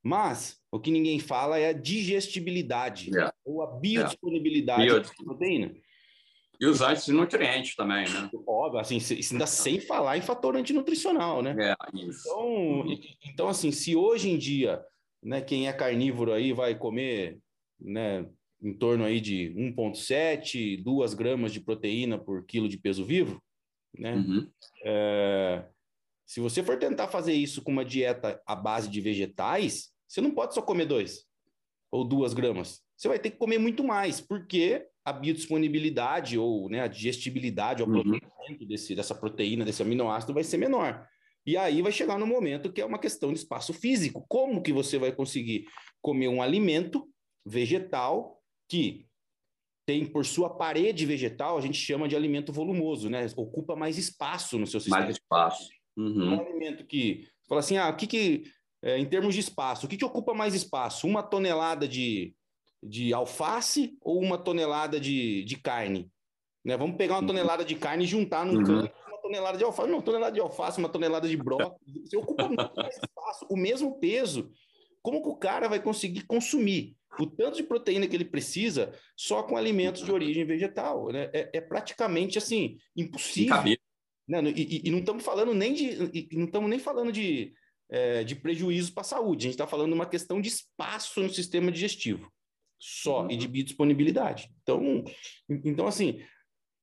[0.02, 3.32] Mas o que ninguém fala é a digestibilidade é.
[3.48, 5.00] Ou a biodisponibilidade é.
[5.00, 5.74] da proteína.
[6.60, 8.28] E os antinutrientes também, né?
[8.46, 8.98] Óbvio, assim,
[9.32, 11.54] ainda sem falar em fator antinutricional, né?
[11.58, 12.28] É, isso.
[12.28, 12.84] Então,
[13.24, 14.84] então, assim, se hoje em dia,
[15.22, 17.38] né, quem é carnívoro aí vai comer,
[17.80, 18.28] né,
[18.60, 23.40] em torno aí de 1,7, 2 gramas de proteína por quilo de peso vivo,
[23.96, 24.16] né?
[24.16, 24.50] Uhum.
[24.84, 25.64] É,
[26.26, 30.32] se você for tentar fazer isso com uma dieta à base de vegetais, você não
[30.32, 31.24] pode só comer dois
[31.90, 32.82] ou duas gramas.
[32.98, 37.86] Você vai ter que comer muito mais, porque a biodisponibilidade ou né, a digestibilidade, o
[37.86, 38.18] uhum.
[38.66, 41.06] desse, dessa proteína, desse aminoácido vai ser menor.
[41.46, 44.26] E aí vai chegar no momento que é uma questão de espaço físico.
[44.28, 45.66] Como que você vai conseguir
[46.02, 47.08] comer um alimento
[47.46, 49.06] vegetal que
[49.86, 53.24] tem por sua parede vegetal, a gente chama de alimento volumoso, né?
[53.36, 55.04] Ocupa mais espaço no seu sistema.
[55.04, 55.70] Mais espaço.
[55.96, 56.34] Uhum.
[56.34, 58.42] Um alimento que fala assim, ah, o que que
[58.82, 61.06] é, em termos de espaço, o que que ocupa mais espaço?
[61.06, 62.34] Uma tonelada de,
[62.82, 66.10] de alface ou uma tonelada de, de carne?
[66.64, 66.76] Né?
[66.76, 67.26] Vamos pegar uma uhum.
[67.26, 68.64] tonelada de carne e juntar num uhum.
[68.64, 71.80] canto uma tonelada de alface, uma tonelada de alface, uma tonelada de brócolis.
[72.04, 74.50] Você ocupa muito mais espaço, o mesmo peso.
[75.02, 76.96] Como que o cara vai conseguir consumir?
[77.18, 81.08] o tanto de proteína que ele precisa só com alimentos de origem vegetal.
[81.08, 81.28] Né?
[81.32, 83.56] É, é praticamente assim, impossível.
[84.28, 84.40] Né?
[84.54, 85.96] E, e, e, não estamos falando nem de.
[86.32, 87.52] não estamos nem falando de,
[87.90, 89.46] é, de prejuízo para a saúde.
[89.46, 92.30] A gente está falando de uma questão de espaço no sistema digestivo
[92.78, 93.30] só uhum.
[93.30, 94.50] e de biodisponibilidade.
[94.62, 95.04] Então,
[95.48, 96.22] então, assim,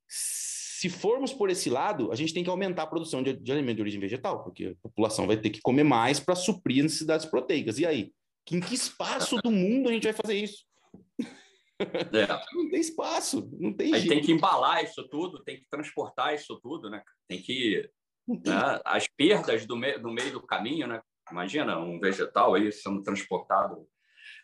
[0.07, 3.77] se formos por esse lado, a gente tem que aumentar a produção de, de alimento
[3.77, 7.25] de origem vegetal, porque a população vai ter que comer mais para suprir as necessidades
[7.25, 7.79] proteicas.
[7.79, 8.11] E aí?
[8.51, 10.65] Em que espaço do mundo a gente vai fazer isso?
[11.79, 12.27] É.
[12.55, 14.13] Não tem espaço, não tem Aí jeito.
[14.13, 17.03] tem que embalar isso tudo, tem que transportar isso tudo, né?
[17.27, 17.89] Tem que.
[18.27, 18.79] Né?
[18.85, 21.01] As perdas do, me, do meio do caminho, né?
[21.29, 23.85] Imagina um vegetal aí sendo transportado.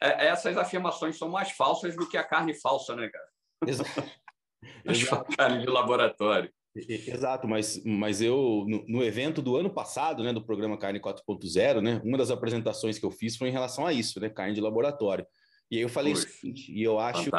[0.01, 3.27] É, essas afirmações são mais falsas do que a carne falsa, né, cara?
[3.67, 4.03] Exato.
[4.85, 5.37] Exato.
[5.37, 6.51] carne de laboratório.
[6.73, 11.81] Exato, mas, mas eu, no, no, evento do ano passado, né, do programa Carne 4.0,
[11.81, 14.61] né, uma das apresentações que eu fiz foi em relação a isso, né, carne de
[14.61, 15.27] laboratório.
[15.69, 17.29] E aí eu falei Poxa, o seguinte, e eu acho,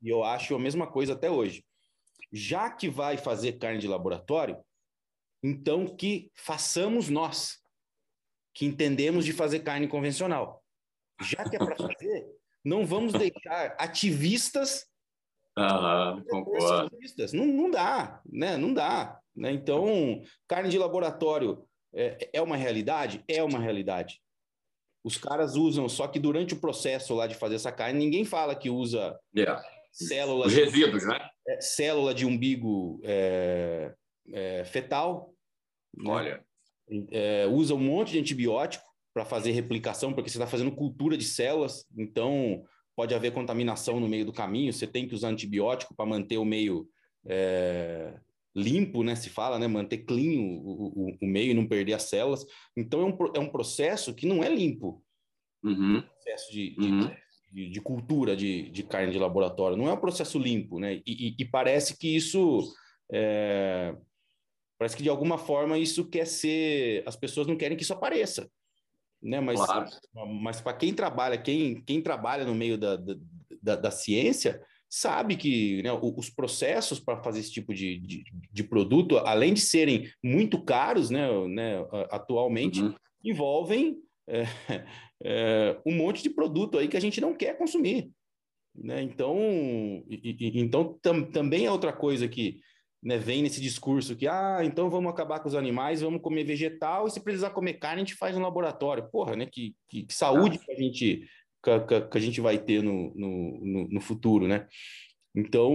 [0.00, 1.64] e eu acho a mesma coisa até hoje.
[2.32, 4.56] Já que vai fazer carne de laboratório,
[5.42, 7.58] então que façamos nós,
[8.54, 10.59] que entendemos de fazer carne convencional.
[11.20, 12.26] Já que é para fazer,
[12.64, 14.90] não vamos deixar ativistas
[15.56, 16.90] Aham, concordo.
[17.32, 18.56] Não, não dá, né?
[18.56, 19.20] Não dá.
[19.34, 19.52] Né?
[19.52, 23.24] Então, carne de laboratório é, é uma realidade?
[23.28, 24.20] É uma realidade.
[25.02, 28.54] Os caras usam, só que durante o processo lá de fazer essa carne, ninguém fala
[28.54, 29.62] que usa yeah.
[29.90, 30.46] célula.
[30.46, 31.18] Os resíduos, né?
[31.48, 33.94] É, célula de umbigo é,
[34.32, 35.32] é, fetal.
[35.96, 36.10] Né?
[36.10, 36.34] Olha.
[36.36, 37.46] Né?
[37.46, 41.84] usa um monte de antibiótico para fazer replicação, porque você está fazendo cultura de células.
[41.96, 42.64] Então,
[42.96, 46.44] pode haver contaminação no meio do caminho, você tem que usar antibiótico para manter o
[46.44, 46.88] meio
[47.26, 48.18] é,
[48.54, 49.14] limpo, né?
[49.14, 49.66] Se fala, né?
[49.66, 52.44] Manter clean o, o, o, meio e não perder as células.
[52.76, 55.02] Então é um, é um processo que não é limpo.
[55.62, 56.02] Uhum.
[56.02, 57.10] Processo de, de, uhum.
[57.52, 59.76] de, de, cultura de, de carne de laboratório.
[59.76, 61.02] Não é um processo limpo, né?
[61.06, 62.72] E, e, e parece que isso.
[63.12, 63.94] É,
[64.78, 67.02] parece que de alguma forma isso quer ser.
[67.06, 68.48] As pessoas não querem que isso apareça
[69.22, 69.40] né?
[69.40, 69.88] Mas, claro.
[70.40, 72.96] mas para quem trabalha, quem, quem trabalha no meio da,
[73.62, 78.64] da, da ciência, sabe que né, os processos para fazer esse tipo de, de, de,
[78.64, 82.94] produto, além de serem muito caros né, né atualmente, uhum.
[83.24, 84.44] envolvem é,
[85.22, 88.10] é, um monte de produto aí que a gente não quer consumir.
[88.74, 89.02] Né?
[89.02, 89.36] Então,
[90.08, 92.60] e, e, então tam, também é outra coisa que
[93.02, 97.06] né, vem nesse discurso que, ah, então vamos acabar com os animais, vamos comer vegetal,
[97.06, 99.08] e se precisar comer carne, a gente faz no laboratório.
[99.10, 99.46] Porra, né?
[99.46, 101.26] Que, que, que saúde que a gente,
[101.62, 104.66] que, que, a gente vai ter no, no, no futuro, né?
[105.34, 105.72] Então,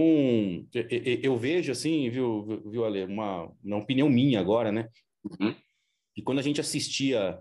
[1.22, 4.88] eu, vejo assim, viu, viu Ale, uma, uma opinião minha agora, né?
[5.24, 5.54] Uhum.
[6.14, 7.40] E quando a gente assistia,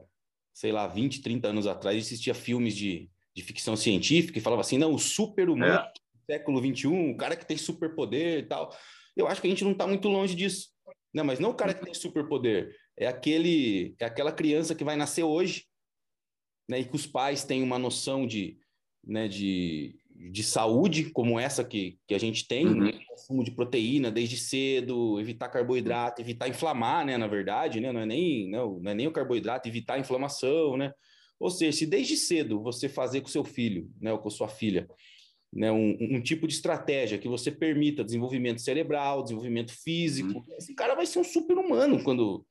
[0.54, 4.78] sei lá, 20, 30 anos atrás, assistia filmes de, de ficção científica e falava assim,
[4.78, 5.91] não, o super-humano é.
[5.91, 8.74] do século XXI, o cara que tem superpoder e tal
[9.15, 10.69] eu acho que a gente não está muito longe disso.
[11.13, 11.23] Né?
[11.23, 15.23] Mas não o cara que tem superpoder, é aquele, é aquela criança que vai nascer
[15.23, 15.65] hoje,
[16.67, 16.80] né?
[16.80, 18.58] E que os pais têm uma noção de,
[19.04, 19.95] né, de,
[20.32, 22.86] de saúde, como essa que, que a gente tem, uhum.
[22.86, 22.99] né?
[23.08, 27.17] consumo de proteína desde cedo, evitar carboidrato, evitar inflamar, né?
[27.17, 27.92] Na verdade, né?
[27.92, 30.92] Não é nem, não, não é nem o carboidrato, evitar a inflamação, né?
[31.39, 34.87] Ou seja, se desde cedo você fazer com seu filho, né, ou com sua filha,
[35.56, 40.39] né, um, um, tipo de estratégia que você permita desenvolvimento cerebral, desenvolvimento físico.
[40.39, 40.56] Uhum.
[40.58, 42.45] Esse cara vai ser um super-humano quando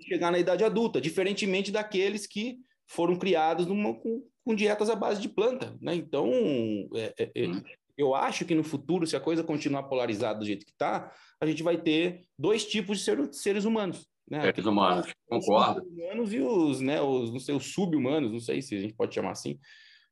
[0.00, 5.20] chegar na idade adulta, diferentemente daqueles que foram criados numa, com, com dietas à base
[5.20, 5.76] de planta.
[5.80, 5.96] Né?
[5.96, 6.30] Então,
[6.94, 7.62] é, é, é uhum.
[7.96, 11.46] eu acho que no futuro, se a coisa continuar polarizada do jeito que está, a
[11.46, 14.08] gente vai ter dois tipos de ser, seres humanos.
[14.30, 14.42] Né?
[14.42, 15.82] Seres humanos, concordo.
[15.82, 18.94] Os humanos e os, né, os, não sei, os sub-humanos, não sei se a gente
[18.94, 19.58] pode chamar assim,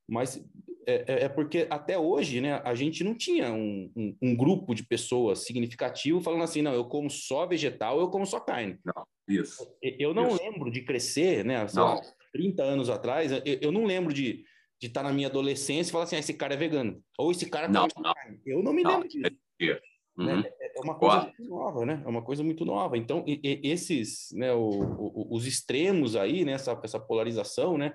[0.08, 0.42] mas
[0.86, 4.74] é, é, é porque até hoje, né, a gente não tinha um, um, um, grupo
[4.74, 8.78] de pessoas significativo falando assim, não, eu como só vegetal, eu como só carne.
[8.84, 9.66] Não, isso.
[9.82, 10.42] Eu não isso.
[10.42, 12.00] lembro de crescer, né, sei lá,
[12.32, 14.44] 30 anos atrás, eu, eu não lembro de
[14.80, 17.30] de estar tá na minha adolescência e falar assim, ah, esse cara é vegano, ou
[17.30, 18.14] esse cara não, não.
[18.14, 18.40] carne.
[18.44, 19.30] Eu não me não, lembro disso.
[19.60, 19.80] É,
[20.18, 20.40] uhum.
[20.42, 20.44] né?
[20.60, 22.02] é uma coisa muito nova, né?
[22.04, 22.98] É uma coisa muito nova.
[22.98, 27.94] Então, e, e, esses, né, o, o, os extremos aí, né, essa, essa polarização, né,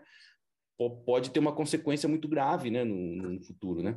[0.89, 2.95] pode ter uma consequência muito grave, né, no,
[3.29, 3.93] no futuro, né?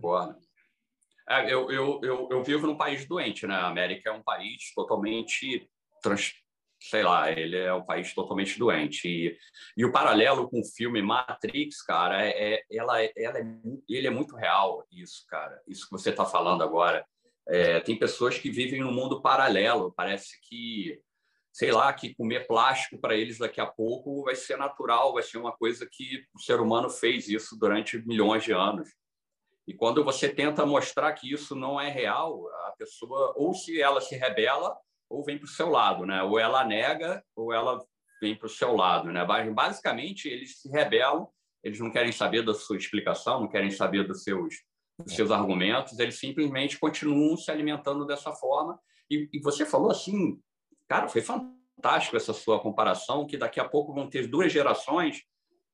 [1.28, 3.54] É, eu, eu, eu, eu, vivo num país doente, né?
[3.54, 5.68] A América é um país totalmente,
[6.02, 6.34] trans,
[6.78, 9.08] sei lá, ele é um país totalmente doente.
[9.08, 9.38] E,
[9.76, 13.46] e o paralelo com o filme Matrix, cara, é, é ela, ela é,
[13.88, 15.58] ele é muito real, isso, cara.
[15.66, 17.04] Isso que você está falando agora.
[17.48, 19.92] É, tem pessoas que vivem num mundo paralelo.
[19.96, 21.00] Parece que
[21.54, 25.38] sei lá, que comer plástico para eles daqui a pouco vai ser natural, vai ser
[25.38, 28.90] uma coisa que o ser humano fez isso durante milhões de anos.
[29.64, 34.00] E quando você tenta mostrar que isso não é real, a pessoa, ou se ela
[34.00, 34.76] se rebela,
[35.08, 36.24] ou vem para o seu lado, né?
[36.24, 37.78] Ou ela nega, ou ela
[38.20, 39.24] vem para o seu lado, né?
[39.54, 41.28] Basicamente, eles se rebelam,
[41.62, 44.56] eles não querem saber da sua explicação, não querem saber dos seus,
[44.98, 48.76] dos seus argumentos, eles simplesmente continuam se alimentando dessa forma.
[49.08, 50.42] E, e você falou assim
[50.94, 55.22] Cara, foi fantástico essa sua comparação, que daqui a pouco vão ter duas gerações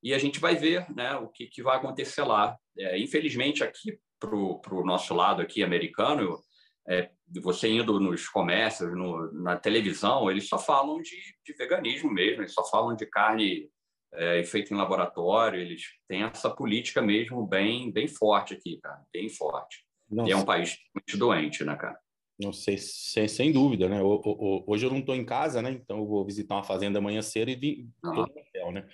[0.03, 2.57] e a gente vai ver né, o que, que vai acontecer lá.
[2.79, 6.41] É, infelizmente, aqui para o nosso lado aqui americano,
[6.89, 7.11] é,
[7.43, 12.55] você indo nos comércios, no, na televisão, eles só falam de, de, veganismo mesmo, eles
[12.55, 13.69] só falam de carne
[14.15, 19.29] é, feita em laboratório, eles têm essa política mesmo bem, bem forte aqui, cara, bem
[19.29, 19.85] forte.
[20.09, 20.31] Nossa.
[20.31, 22.01] E é um país muito doente, né, cara?
[22.41, 24.01] Não sei, sem, sem dúvida, né?
[24.03, 25.71] O, o, hoje eu não estou em casa, né?
[25.71, 28.87] Então eu vou visitar uma fazenda amanhã cedo e vim no hotel, né?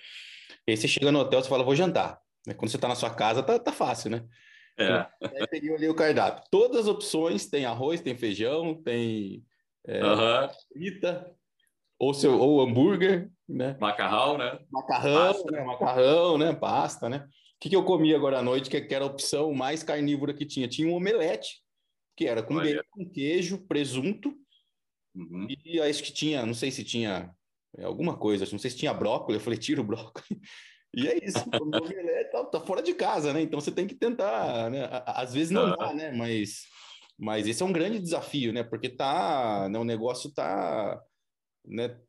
[0.67, 2.19] E aí você chega no hotel, você fala, vou jantar.
[2.45, 2.53] Né?
[2.53, 4.25] Quando você está na sua casa, tá, tá fácil, né?
[4.77, 5.07] É.
[5.23, 6.43] Aí peguei ali o cardápio.
[6.51, 9.45] Todas as opções, tem arroz, tem feijão, tem
[9.87, 10.01] é,
[10.73, 11.33] frita,
[11.97, 13.77] ou, seu, ou hambúrguer, né?
[13.79, 14.59] Macarrão, né?
[14.69, 15.51] Macarrão, pasta.
[15.51, 15.63] né?
[15.63, 16.53] Macarrão, né?
[16.53, 17.27] Pasta, né?
[17.55, 20.45] O que, que eu comi agora à noite, que era a opção mais carnívora que
[20.45, 20.67] tinha?
[20.67, 21.65] Tinha um omelete
[22.17, 22.77] que era com Olha.
[22.77, 24.35] bacon, queijo, presunto,
[25.15, 25.47] uhum.
[25.63, 27.31] e acho que tinha, não sei se tinha
[27.77, 30.27] é, alguma coisa, não sei se tinha brócolis, eu falei, tira o brócolis.
[30.95, 33.41] E é isso, o tá, tá, fora de casa, né?
[33.41, 34.89] Então você tem que tentar, né?
[35.05, 36.11] Às vezes não dá, né?
[36.11, 36.63] Mas,
[37.19, 38.63] mas esse é um grande desafio, né?
[38.63, 39.77] Porque tá, né?
[39.77, 40.99] o negócio tá,
[41.63, 41.99] né?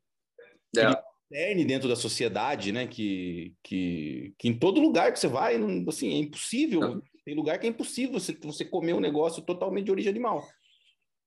[0.76, 1.54] É.
[1.64, 2.86] dentro da sociedade, né?
[2.86, 5.56] Que, que, que em todo lugar que você vai,
[5.86, 9.90] assim, é impossível tem lugar que é impossível você, você comer um negócio totalmente de
[9.90, 10.48] origem animal.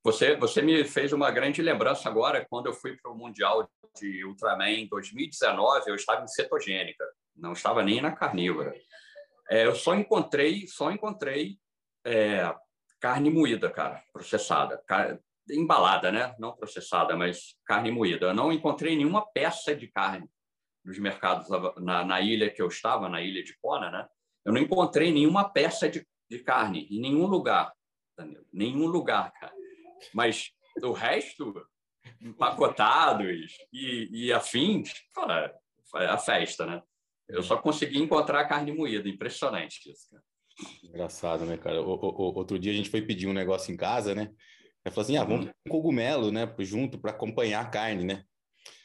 [0.04, 4.26] Você, você me fez uma grande lembrança agora, quando eu fui para o Mundial de
[4.26, 8.74] Ultraman em 2019, eu estava em cetogênica, não estava nem na carnívora.
[9.48, 11.60] É, eu só encontrei, só encontrei
[12.04, 12.52] é,
[13.00, 14.84] carne moída, cara, processada,
[15.52, 16.34] embalada, né?
[16.40, 18.26] Não processada, mas carne moída.
[18.26, 20.28] Eu não encontrei nenhuma peça de carne
[20.84, 21.48] nos mercados
[21.78, 24.08] na, na ilha que eu estava, na ilha de Kona, né?
[24.46, 27.74] Eu não encontrei nenhuma peça de, de carne em nenhum lugar,
[28.18, 28.46] Danilo.
[28.52, 29.54] Nenhum lugar, cara.
[30.14, 31.54] Mas o resto,
[32.20, 35.56] empacotados e, e afins, cara,
[35.96, 36.82] é a festa, né?
[37.28, 39.08] Eu só consegui encontrar carne moída.
[39.08, 40.24] Impressionante isso, cara.
[40.84, 41.82] Engraçado, né, cara?
[41.82, 44.32] O, o, outro dia a gente foi pedir um negócio em casa, né?
[44.84, 46.54] Aí falou assim: ah, vamos um cogumelo, né?
[46.60, 48.24] Junto para acompanhar a carne, né?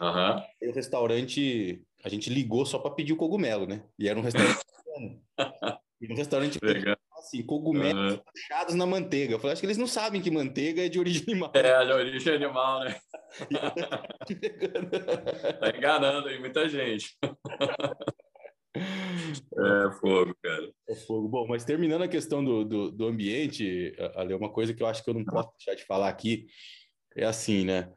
[0.01, 0.71] Uhum.
[0.71, 3.83] O restaurante, a gente ligou só para pedir o cogumelo, né?
[3.99, 4.61] E era um restaurante
[6.01, 6.59] E no restaurante
[7.19, 8.19] assim, cogumelos uhum.
[8.19, 9.33] puxados na manteiga.
[9.33, 11.51] Eu falei, acho que eles não sabem que manteiga é de origem animal.
[11.55, 13.01] É, de origem animal, né?
[15.59, 17.17] tá enganando aí muita gente.
[18.79, 20.71] É fogo, cara.
[20.87, 21.29] É fogo.
[21.29, 25.03] Bom, mas terminando a questão do, do, do ambiente, Ale, uma coisa que eu acho
[25.03, 26.47] que eu não posso deixar de falar aqui
[27.17, 27.91] é assim, né?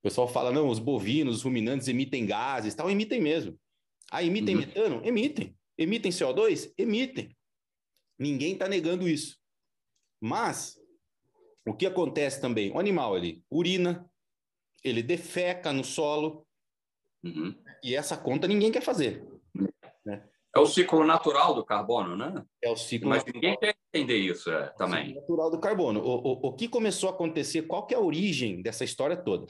[0.00, 3.58] O pessoal fala, não, os bovinos, os ruminantes emitem gases, tal, emitem mesmo.
[4.10, 4.60] Ah, emitem uhum.
[4.60, 5.00] metano?
[5.04, 5.54] Emitem.
[5.76, 6.72] Emitem CO2?
[6.76, 7.36] Emitem.
[8.18, 9.38] Ninguém está negando isso.
[10.20, 10.78] Mas
[11.66, 12.72] o que acontece também?
[12.72, 14.10] O animal ele urina,
[14.82, 16.46] ele defeca no solo,
[17.22, 17.54] uhum.
[17.84, 19.26] e essa conta ninguém quer fazer.
[20.04, 20.26] Né?
[20.56, 22.42] É o ciclo natural do carbono, né?
[22.62, 23.34] É o ciclo Mas natural.
[23.34, 25.00] ninguém quer entender isso é, também.
[25.00, 26.00] É o ciclo natural do carbono.
[26.00, 29.46] O, o, o que começou a acontecer, qual que é a origem dessa história toda?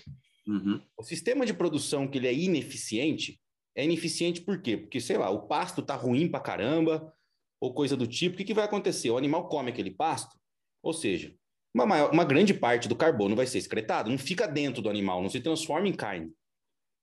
[0.47, 0.81] Uhum.
[0.97, 3.41] O sistema de produção que ele é ineficiente,
[3.75, 4.77] é ineficiente por quê?
[4.77, 7.13] Porque, sei lá, o pasto tá ruim pra caramba,
[7.61, 8.35] ou coisa do tipo.
[8.35, 9.11] O que, que vai acontecer?
[9.11, 10.39] O animal come aquele pasto,
[10.83, 11.35] ou seja,
[11.75, 15.23] uma, maior, uma grande parte do carbono vai ser excretado, não fica dentro do animal,
[15.23, 16.33] não se transforma em carne.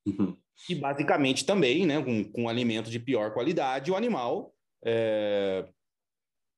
[0.05, 0.35] Uhum.
[0.67, 5.67] E basicamente também, né, com, com alimento de pior qualidade, o animal é,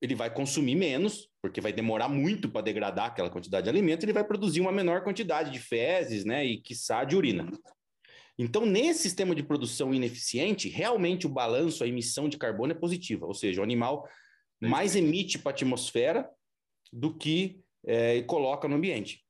[0.02, 4.14] ele vai consumir menos, porque vai demorar muito para degradar aquela quantidade de alimento, ele
[4.14, 7.50] vai produzir uma menor quantidade de fezes, né, e quiçá de urina.
[8.38, 13.26] Então, nesse sistema de produção ineficiente, realmente o balanço, a emissão de carbono é positiva,
[13.26, 14.08] ou seja, o animal
[14.62, 16.30] mais emite para a atmosfera
[16.92, 19.22] do que é, coloca no ambiente.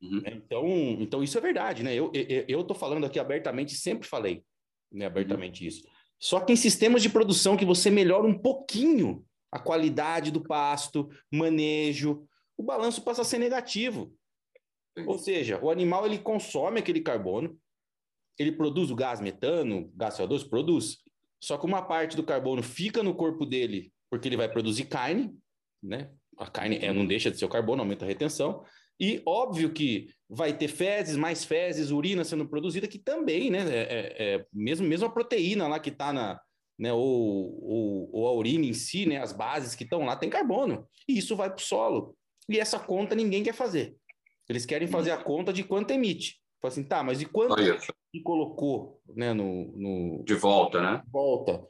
[0.00, 0.22] Uhum.
[0.26, 0.68] Então,
[1.00, 1.94] então, isso é verdade, né?
[1.94, 4.42] Eu estou falando aqui abertamente, sempre falei
[4.90, 5.68] né, abertamente uhum.
[5.68, 5.82] isso.
[6.18, 11.08] Só que em sistemas de produção que você melhora um pouquinho a qualidade do pasto,
[11.30, 12.26] manejo,
[12.56, 14.14] o balanço passa a ser negativo.
[15.06, 17.58] Ou seja, o animal ele consome aquele carbono,
[18.38, 20.98] ele produz o gás metano, gás CO2, produz.
[21.42, 25.32] Só que uma parte do carbono fica no corpo dele porque ele vai produzir carne,
[25.82, 26.10] né?
[26.36, 28.64] A carne é, não deixa de ser o carbono, aumenta a retenção.
[28.98, 33.60] E óbvio que vai ter fezes, mais fezes, urina sendo produzida, que também, né?
[33.60, 36.40] É, é, é mesmo, mesmo a proteína lá que está na,
[36.80, 40.30] né, ou, ou, ou, a urina em si, né, as bases que estão lá, tem
[40.30, 40.88] carbono.
[41.06, 42.16] E isso vai para o solo.
[42.48, 43.94] E essa conta ninguém quer fazer.
[44.48, 46.40] Eles querem fazer a conta de quanto emite.
[46.58, 47.54] Fala assim, tá, mas e quanto
[48.10, 51.02] que colocou né, no, no, De volta, né?
[51.04, 51.62] De volta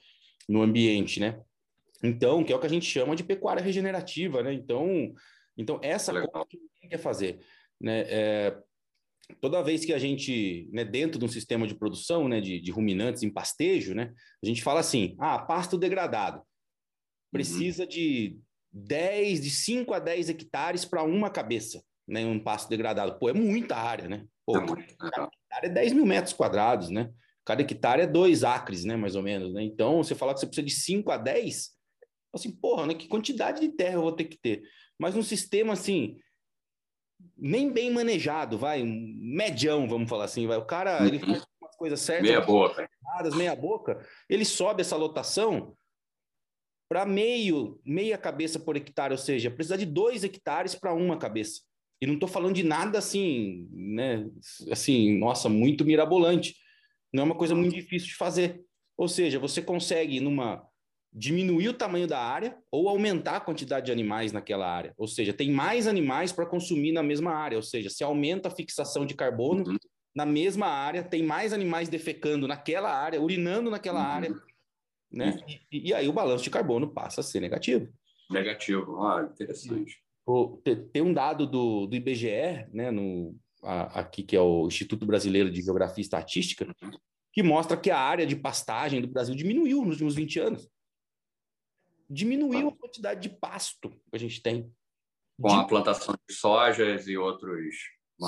[0.49, 1.41] no ambiente, né?
[2.05, 4.53] Então, que é o que a gente chama de pecuária regenerativa, né?
[4.53, 5.13] Então,
[5.59, 6.31] então essa Legal.
[6.31, 7.41] conta que ninguém quer fazer.
[7.81, 8.05] Né?
[8.09, 8.59] É,
[9.41, 12.71] toda vez que a gente, né, dentro de um sistema de produção né, de, de,
[12.71, 14.13] ruminantes em pastejo, né,
[14.43, 16.43] a gente fala assim: ah, pasto degradado
[17.33, 17.89] precisa uhum.
[17.89, 18.39] de
[18.73, 23.19] 10, de 5 a 10 hectares para uma cabeça, né, um pasto degradado.
[23.19, 24.27] Pô, é muita área, né?
[24.45, 27.11] Pô, é muito, cada hectare é 10 mil metros quadrados, né?
[27.45, 29.63] Cada hectare é 2 acres, né, mais ou menos, né?
[29.63, 31.71] Então, você falar que você precisa de 5 a 10,
[32.35, 34.63] assim, porra, né, que quantidade de terra eu vou ter que ter?
[34.99, 36.17] Mas um sistema assim,
[37.37, 40.59] nem bem manejado, vai, um medião, vamos falar assim, vai.
[40.59, 42.89] O cara, ele faz umas coisas certas, meia boca,
[43.35, 45.75] meia boca, ele sobe essa lotação
[46.89, 51.61] para meio, meia cabeça por hectare, ou seja, precisa de dois hectares para uma cabeça.
[52.03, 54.29] E não estou falando de nada assim, né?
[54.71, 56.57] Assim, nossa, muito mirabolante.
[57.13, 58.65] Não é uma coisa muito difícil de fazer.
[58.97, 60.67] Ou seja, você consegue numa
[61.13, 64.95] diminuir o tamanho da área ou aumentar a quantidade de animais naquela área.
[64.97, 67.57] Ou seja, tem mais animais para consumir na mesma área.
[67.57, 69.77] Ou seja, se aumenta a fixação de carbono uhum.
[70.15, 74.07] na mesma área, tem mais animais defecando naquela área, urinando naquela uhum.
[74.07, 74.35] área.
[75.11, 75.31] Né?
[75.31, 75.59] Uhum.
[75.73, 77.89] E, e, aí o balanço de carbono passa a ser negativo.
[78.31, 79.99] Negativo, ah, interessante.
[80.93, 83.35] tem um dado do, do IBGE, né, no,
[83.65, 86.93] a, aqui que é o Instituto Brasileiro de Geografia e Estatística, uhum.
[87.33, 90.71] que mostra que a área de pastagem do Brasil diminuiu nos últimos 20 anos
[92.11, 94.71] diminuiu a quantidade de pasto que a gente tem.
[95.41, 97.75] Com a plantação de sojas e outros.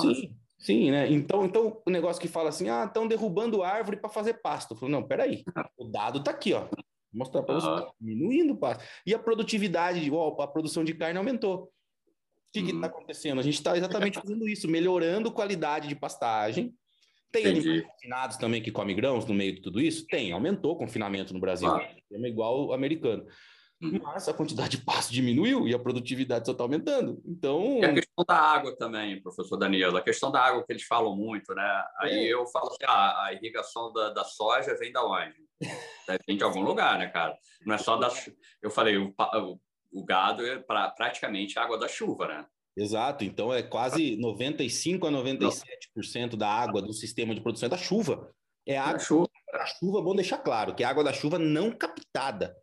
[0.01, 1.11] Sim, sim, né?
[1.11, 4.73] Então, então o negócio que fala assim: ah, estão derrubando árvore para fazer pasto.
[4.73, 5.43] Eu falo, não, peraí,
[5.77, 6.61] o dado está aqui, ó.
[6.61, 6.69] Vou
[7.13, 8.83] mostrar para você, diminuindo o pasto.
[9.05, 11.65] E a produtividade, ó, a produção de carne aumentou.
[11.65, 11.69] O
[12.53, 12.85] que está uhum.
[12.85, 13.39] acontecendo?
[13.39, 16.73] A gente está exatamente fazendo isso, melhorando qualidade de pastagem.
[17.31, 17.67] Tem Entendi.
[17.67, 20.05] animais confinados também que comem grãos no meio de tudo isso?
[20.07, 21.69] Tem, aumentou o confinamento no Brasil.
[21.75, 21.95] É
[22.27, 23.25] igual o americano.
[23.83, 23.99] Uhum.
[24.01, 27.21] Mas a quantidade de pasto diminuiu e a produtividade só está aumentando.
[27.25, 27.79] Então.
[27.81, 31.15] E a questão da água também, professor Danilo, a questão da água que eles falam
[31.15, 31.83] muito, né?
[31.99, 32.33] Aí é.
[32.33, 35.35] eu falo assim: ah, a irrigação da, da soja vem da onde?
[36.27, 37.37] Vem de algum lugar, né, cara?
[37.65, 38.09] Não é só da.
[38.61, 39.59] Eu falei, o, o,
[39.91, 42.45] o gado é pra, praticamente água da chuva, né?
[42.75, 47.77] Exato, então é quase 95 a 97% da água do sistema de produção é da
[47.77, 48.33] chuva.
[48.65, 49.29] É água da chuva.
[49.53, 52.55] A chuva, bom deixar claro, que é água da chuva não captada.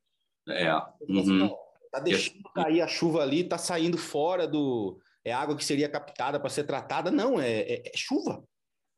[0.53, 0.75] É.
[1.09, 1.55] Uhum.
[1.91, 4.99] Tá deixando cair a chuva ali, tá saindo fora do.
[5.25, 7.11] É água que seria captada para ser tratada?
[7.11, 8.43] Não, é, é, é chuva.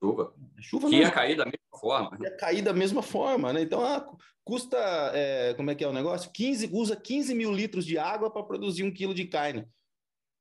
[0.02, 0.34] Chuva.
[0.58, 2.18] É chuva que ia cair da mesma forma.
[2.20, 3.62] Ia cair da mesma forma, né?
[3.62, 4.06] Então, ah,
[4.44, 4.76] custa,
[5.14, 6.30] é, como é que é o negócio?
[6.32, 9.66] 15, usa 15 mil litros de água para produzir um quilo de carne.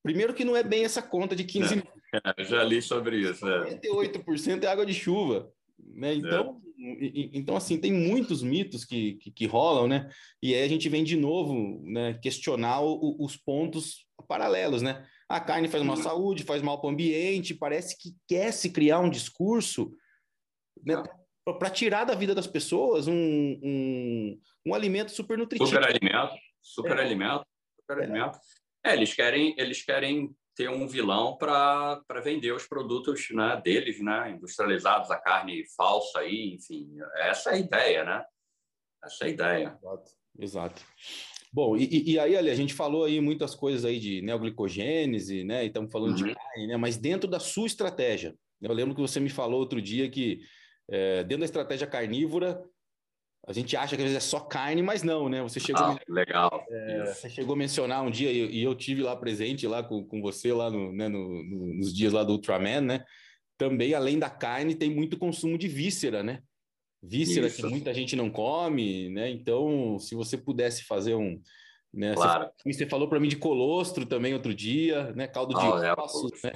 [0.03, 1.86] Primeiro que não é bem essa conta de 15 mil.
[2.14, 3.47] É, já li sobre isso.
[3.47, 3.80] É.
[3.80, 5.49] 98% é água de chuva.
[5.93, 6.15] Né?
[6.15, 7.29] Então, é.
[7.34, 10.09] então, assim, tem muitos mitos que, que, que, rolam, né?
[10.41, 15.05] E aí a gente vem de novo né, questionar o, os pontos paralelos, né?
[15.27, 18.69] A carne faz mal à saúde, faz mal para o ambiente, parece que quer se
[18.69, 19.91] criar um discurso
[20.84, 21.01] né,
[21.45, 25.69] para tirar da vida das pessoas um, um, um alimento super nutritivo.
[25.69, 27.01] Super alimento, super é.
[27.01, 27.45] alimento,
[27.79, 28.03] super é.
[28.03, 28.39] alimento.
[28.86, 34.32] É, eles querem, eles querem ter um vilão para vender os produtos né, deles, né,
[34.38, 36.88] industrializados, a carne falsa aí, enfim.
[37.16, 38.24] Essa é a ideia, né?
[39.03, 39.80] Essa é a ideia.
[39.82, 40.12] Exato.
[40.38, 40.82] Exato.
[41.51, 45.64] Bom, e, e aí, ali, a gente falou aí muitas coisas aí de neoglicogênese, né?
[45.64, 46.28] E estamos falando uhum.
[46.28, 46.78] de carne, né?
[46.78, 50.41] Mas dentro da sua estratégia, eu lembro que você me falou outro dia que
[50.88, 52.64] é, dentro da estratégia carnívora,
[53.47, 55.41] a gente acha que às vezes é só carne, mas não, né?
[55.41, 56.63] Você chegou, ah, legal.
[56.69, 60.21] É, você chegou a mencionar um dia, e eu tive lá presente lá com, com
[60.21, 63.03] você lá no, né, no, no, nos dias lá do Ultraman, né?
[63.57, 66.41] Também, além da carne, tem muito consumo de víscera, né?
[67.01, 67.57] Víscera Isso.
[67.57, 69.29] que muita gente não come, né?
[69.29, 71.41] Então, se você pudesse fazer um,
[71.91, 72.13] né?
[72.13, 72.49] Claro.
[72.63, 75.27] Você, você falou para mim de colostro também outro dia, né?
[75.27, 76.53] Caldo de oh, ossos, é, né?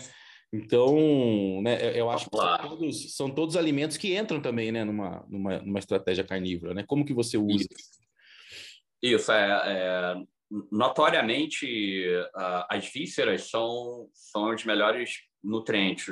[0.55, 5.25] Então, né, eu acho que são todos, são todos, alimentos que entram também, né, numa,
[5.27, 6.83] numa, numa estratégia carnívora, né?
[6.87, 7.67] Como que você usa?
[7.69, 10.15] Isso, Isso é, é,
[10.71, 12.05] notoriamente
[12.69, 16.07] as vísceras são, são os melhores nutrientes.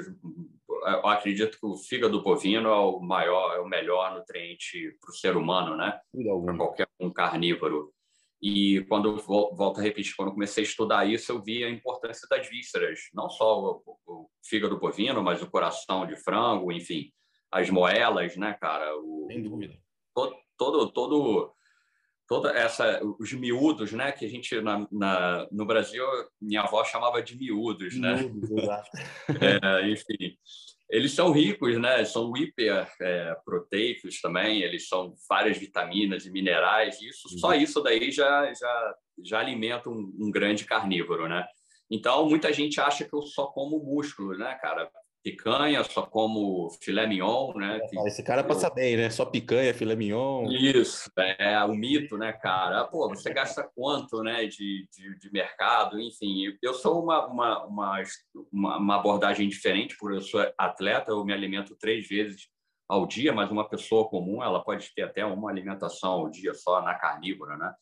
[0.85, 5.15] Eu acredito que o fígado bovino é o maior, é o melhor nutriente para o
[5.15, 5.97] ser humano, né?
[6.45, 7.93] Para qualquer um carnívoro.
[8.41, 12.45] E quando volto a repetir, quando comecei a estudar isso, eu vi a importância das
[12.49, 17.11] vísceras, não só o, o fígado bovino, mas o coração de frango, enfim,
[17.51, 18.95] as moelas, né, cara?
[18.97, 19.75] O, Sem dúvida.
[20.13, 21.53] Todo, todo, todo,
[22.27, 26.03] toda essa, os miúdos, né, que a gente na, na no Brasil
[26.41, 28.15] minha avó chamava de miúdos, né?
[28.15, 28.89] Miúdos, exato.
[29.41, 30.37] é, enfim
[30.93, 32.05] eles são ricos, né?
[32.05, 37.55] São hiper é, proteicos também, eles são várias vitaminas e minerais, e isso, só uhum.
[37.55, 41.43] isso daí já, já, já alimenta um, um, grande carnívoro, né?
[41.93, 44.89] Então, muita gente acha que eu só como músculo, né, cara?
[45.23, 47.79] picanha, só como filé mignon, né?
[47.89, 48.73] Que, Esse cara passa eu...
[48.73, 49.09] bem, né?
[49.09, 50.51] Só picanha, filé mignon.
[50.51, 52.83] Isso, é o mito, né, cara?
[52.83, 56.53] Pô, você gasta quanto, né, de, de, de mercado, enfim.
[56.61, 58.03] Eu sou uma, uma, uma,
[58.51, 62.49] uma, abordagem diferente, porque eu sou atleta, eu me alimento três vezes
[62.89, 66.81] ao dia, mas uma pessoa comum, ela pode ter até uma alimentação ao dia só
[66.81, 67.73] na carnívora, né?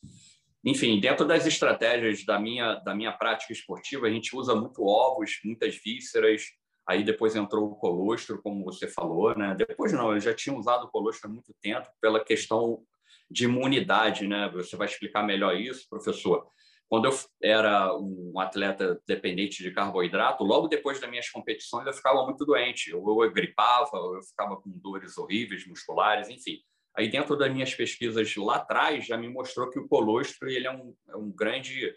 [0.63, 5.39] Enfim, dentro das estratégias da minha, da minha prática esportiva, a gente usa muito ovos,
[5.43, 6.43] muitas vísceras,
[6.87, 9.55] Aí depois entrou o colostro, como você falou, né?
[9.55, 12.83] Depois não, eu já tinha usado o colostro há muito tempo pela questão
[13.29, 14.49] de imunidade, né?
[14.53, 16.47] Você vai explicar melhor isso, professor.
[16.89, 22.25] Quando eu era um atleta dependente de carboidrato, logo depois das minhas competições eu ficava
[22.25, 22.91] muito doente.
[22.91, 26.59] Eu, eu gripava, eu ficava com dores horríveis musculares, enfim.
[26.95, 30.71] Aí dentro das minhas pesquisas lá atrás já me mostrou que o colostro ele é
[30.71, 31.93] um, é um grande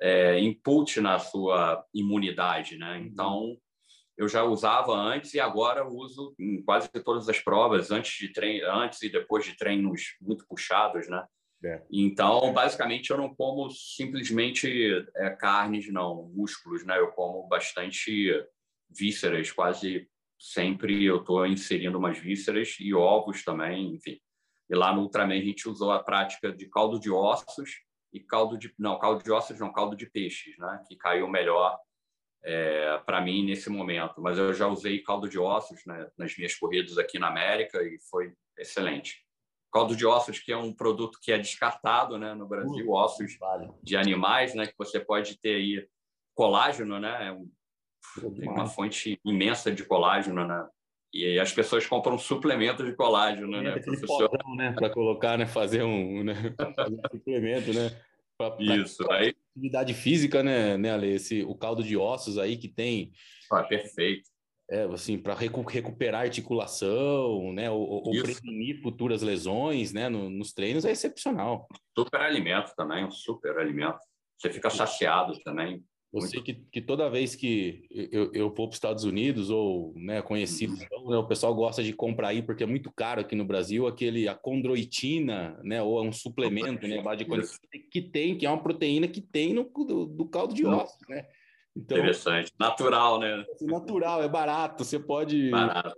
[0.00, 2.98] é, input na sua imunidade, né?
[2.98, 3.04] Uhum.
[3.04, 3.56] Então
[4.16, 8.70] eu já usava antes e agora uso em quase todas as provas, antes de treino,
[8.70, 11.24] antes e depois de treinos muito puxados, né?
[11.64, 11.80] É.
[11.90, 16.98] Então, basicamente, eu não como simplesmente é, carnes, não, músculos, né?
[16.98, 18.32] Eu como bastante
[18.90, 24.20] vísceras, quase sempre eu estou inserindo umas vísceras e ovos também, enfim.
[24.72, 28.56] E lá no Ultraman a gente usou a prática de caldo de ossos e caldo
[28.56, 30.82] de não caldo de ossos não caldo de peixes, né?
[30.88, 31.78] Que caiu melhor
[32.42, 34.22] é, para mim nesse momento.
[34.22, 37.98] Mas eu já usei caldo de ossos né, nas minhas corridas aqui na América e
[38.10, 39.22] foi excelente.
[39.70, 43.36] Caldo de ossos, que é um produto que é descartado né, no Brasil, uh, ossos
[43.38, 43.70] vale.
[43.82, 45.86] de animais, né, que você pode ter aí
[46.34, 47.28] colágeno, né?
[47.28, 47.50] É um,
[48.34, 50.66] tem uma fonte imensa de colágeno, né?
[51.12, 54.30] E as pessoas compram suplementos de colágeno, né, professor?
[54.56, 56.34] né, para colocar, né, fazer um, né,
[56.74, 57.90] fazer um suplemento, né?
[58.38, 59.34] Pra, pra Isso, aí.
[59.54, 61.14] Atividade física, né, né, Ale?
[61.14, 63.12] Esse, o caldo de ossos aí que tem.
[63.50, 64.30] Ah, perfeito.
[64.70, 70.54] É, assim, para recu recuperar articulação, né, ou, ou prevenir futuras lesões, né, no, nos
[70.54, 71.68] treinos é excepcional.
[71.96, 73.98] Super alimento também, um super alimento.
[74.38, 75.84] Você fica saciado também.
[76.12, 76.30] Eu Muito...
[76.30, 80.20] sei que, que toda vez que eu, eu vou para os Estados Unidos ou né,
[80.20, 81.10] conhecido, uhum.
[81.10, 84.28] né, o pessoal gosta de comprar aí porque é muito caro aqui no Brasil aquele
[84.28, 87.24] a condroitina, né, ou é um suplemento, né, de
[87.90, 91.26] que tem, que é uma proteína que tem no do, do caldo de ossos, né?
[91.74, 93.46] Então, Interessante, natural, né?
[93.50, 95.50] Assim, natural, é barato, você pode.
[95.50, 95.96] Barato.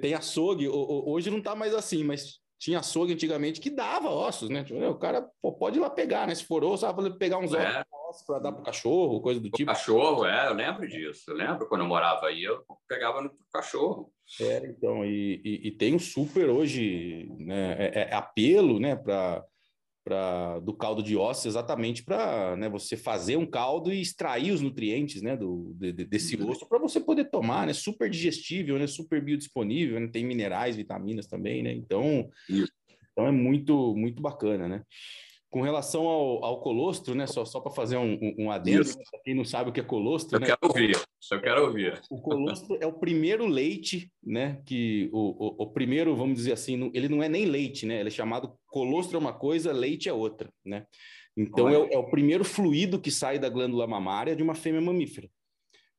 [0.00, 4.64] Tem açougue, hoje não está mais assim, mas tinha açougue antigamente que dava ossos, né?
[4.64, 5.28] Tipo, o cara
[5.58, 6.34] pode ir lá pegar, né?
[6.34, 7.84] Se for osso, vai pegar uns é.
[8.08, 9.70] ossos para dar para o cachorro, coisa do tipo.
[9.70, 11.30] Cachorro, é, eu lembro disso.
[11.30, 14.12] Eu lembro quando eu morava aí, eu pegava no cachorro.
[14.40, 17.76] É, então, e, e, e tem um super hoje, né?
[17.78, 18.96] É, é apelo, né?
[18.96, 19.44] Para
[20.04, 24.60] Pra, do caldo de ossos exatamente para né, você fazer um caldo e extrair os
[24.60, 26.50] nutrientes né, do, de, desse uhum.
[26.50, 27.72] osso para você poder tomar, né?
[27.72, 28.86] Super digestível, né?
[28.86, 30.08] Super biodisponível, né?
[30.08, 31.72] tem minerais, vitaminas também, né?
[31.72, 32.28] Então,
[33.10, 34.82] então é muito, muito bacana, né?
[35.54, 37.28] Com relação ao, ao colostro, né?
[37.28, 40.34] Só, só para fazer um, um adendo, para quem não sabe o que é colostro.
[40.34, 40.46] Eu né?
[40.46, 41.00] quero ouvir,
[41.30, 42.02] eu quero ouvir.
[42.10, 44.60] O colostro é o primeiro leite, né?
[44.66, 48.00] Que o, o, o, primeiro, vamos dizer assim, ele não é nem leite, né?
[48.00, 50.88] Ele é chamado colostro é uma coisa, leite é outra, né?
[51.36, 55.30] Então é, é o primeiro fluido que sai da glândula mamária de uma fêmea mamífera.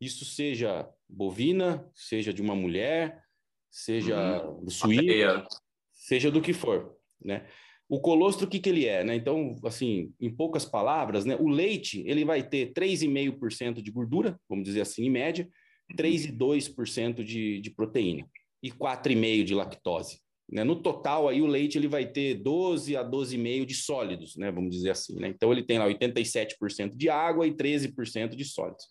[0.02, 3.24] Isso seja bovina, seja de uma mulher,
[3.72, 4.66] seja uhum.
[4.66, 5.48] do suíno,
[5.94, 6.94] seja do que for.
[7.24, 7.48] né?
[7.88, 9.04] O colostro, o que, que ele é?
[9.04, 9.16] Né?
[9.16, 11.36] Então, assim, em poucas palavras, né?
[11.40, 15.48] o leite ele vai ter 3,5% de gordura, vamos dizer assim, em média,
[15.96, 18.28] 3,2% de, de proteína
[18.64, 20.20] e 4,5% de lactose.
[20.52, 20.64] Né?
[20.64, 24.52] No total, aí o leite ele vai ter 12 a 12,5% de sólidos, né?
[24.52, 25.20] vamos dizer assim.
[25.20, 25.28] Né?
[25.28, 28.86] Então, ele tem lá 87% de água e 13% de sólidos.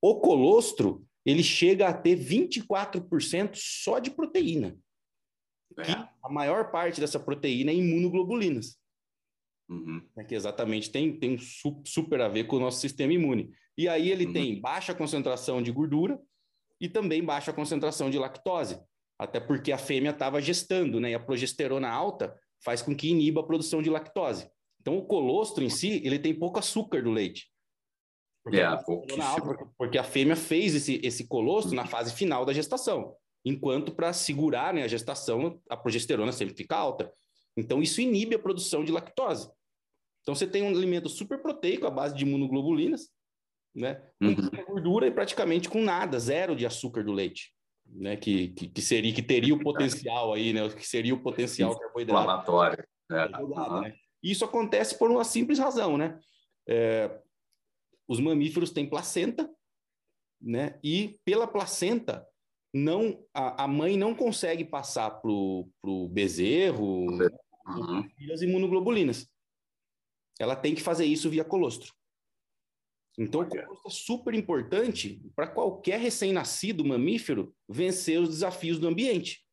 [0.00, 4.76] O colostro, ele chega a ter 24% só de proteína.
[5.78, 6.08] É.
[6.22, 8.78] a maior parte dessa proteína é imunoglobulinas.
[9.68, 10.02] Uhum.
[10.16, 11.38] Né, que exatamente tem, tem um
[11.84, 13.50] super a ver com o nosso sistema imune.
[13.76, 14.32] E aí ele uhum.
[14.32, 16.18] tem baixa concentração de gordura
[16.80, 18.80] e também baixa concentração de lactose,
[19.18, 21.10] até porque a fêmea estava gestando, né?
[21.10, 24.50] E a progesterona alta faz com que iniba a produção de lactose.
[24.80, 27.50] Então o colostro em si, ele tem pouco açúcar do leite.
[28.42, 32.52] Porque, yeah, a, alta, porque a fêmea fez esse, esse colostro na fase final da
[32.54, 33.14] gestação
[33.44, 37.12] enquanto para segurar né, a gestação, a progesterona sempre fica alta.
[37.56, 39.50] Então, isso inibe a produção de lactose.
[40.22, 43.08] Então, você tem um alimento super proteico à base de imunoglobulinas,
[43.74, 44.64] né, com uhum.
[44.66, 47.54] gordura e praticamente com nada, zero de açúcar do leite,
[47.86, 51.78] né, que, que, que seria que teria o potencial aí, né, que seria o potencial
[51.78, 52.22] carboidrato.
[52.22, 52.84] Inflamatório.
[53.10, 53.24] É.
[53.38, 53.80] Uhum.
[53.80, 53.94] Né?
[54.22, 56.18] Isso acontece por uma simples razão, né?
[56.68, 57.18] É,
[58.06, 59.50] os mamíferos têm placenta,
[60.40, 60.78] né?
[60.82, 62.27] E pela placenta
[62.72, 68.08] não a, a mãe não consegue passar para o bezerro uhum.
[68.32, 69.28] as imunoglobulinas.
[70.38, 71.92] Ela tem que fazer isso via colostro.
[73.18, 79.44] Então, o colostro é super importante para qualquer recém-nascido mamífero vencer os desafios do ambiente.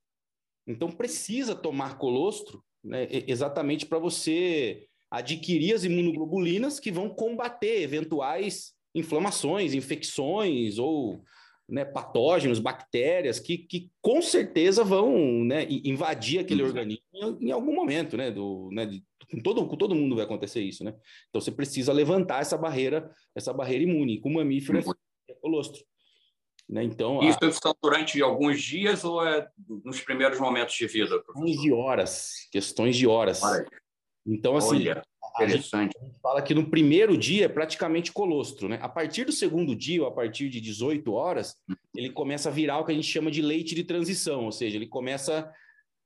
[0.68, 8.76] Então, precisa tomar colostro né, exatamente para você adquirir as imunoglobulinas que vão combater eventuais
[8.94, 11.24] inflamações, infecções ou
[11.68, 16.68] né, patógenos, bactérias, que, que com certeza vão né, invadir aquele uhum.
[16.70, 18.30] organismo em, em, algum momento, né?
[18.30, 20.94] Do, né de, com, todo, com todo mundo vai acontecer isso, né?
[21.30, 24.20] Então você precisa levantar essa barreira, essa barreira imune.
[24.20, 24.94] Com o mamífero uhum.
[25.30, 25.84] é colostro.
[26.68, 26.84] Né?
[26.84, 27.52] Então, Isso a...
[27.52, 29.48] são durante alguns dias ou é
[29.84, 31.22] nos primeiros momentos de vida?
[31.22, 33.44] Questões de horas, questões de horas.
[33.44, 33.68] Olha.
[34.26, 35.04] Então, assim, Olha.
[35.36, 35.98] Interessante.
[36.00, 38.80] A gente, fala que no primeiro dia é praticamente colostro, né?
[38.82, 41.56] A partir do segundo dia, ou a partir de 18 horas,
[41.96, 44.78] ele começa a virar o que a gente chama de leite de transição, ou seja,
[44.78, 45.54] ele começa a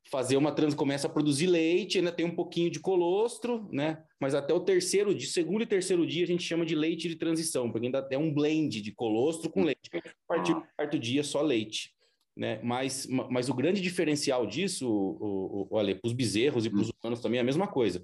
[0.10, 4.02] fazer uma trans, começa a produzir leite, ainda tem um pouquinho de colostro, né?
[4.20, 7.16] Mas até o terceiro dia, segundo e terceiro dia, a gente chama de leite de
[7.16, 9.90] transição, porque ainda é um blend de colostro com leite.
[9.94, 11.94] A partir do quarto dia, só leite.
[12.36, 12.60] Né?
[12.64, 16.90] Mas, mas o grande diferencial disso, o, o, o para os bezerros e para os
[16.90, 18.04] humanos também é a mesma coisa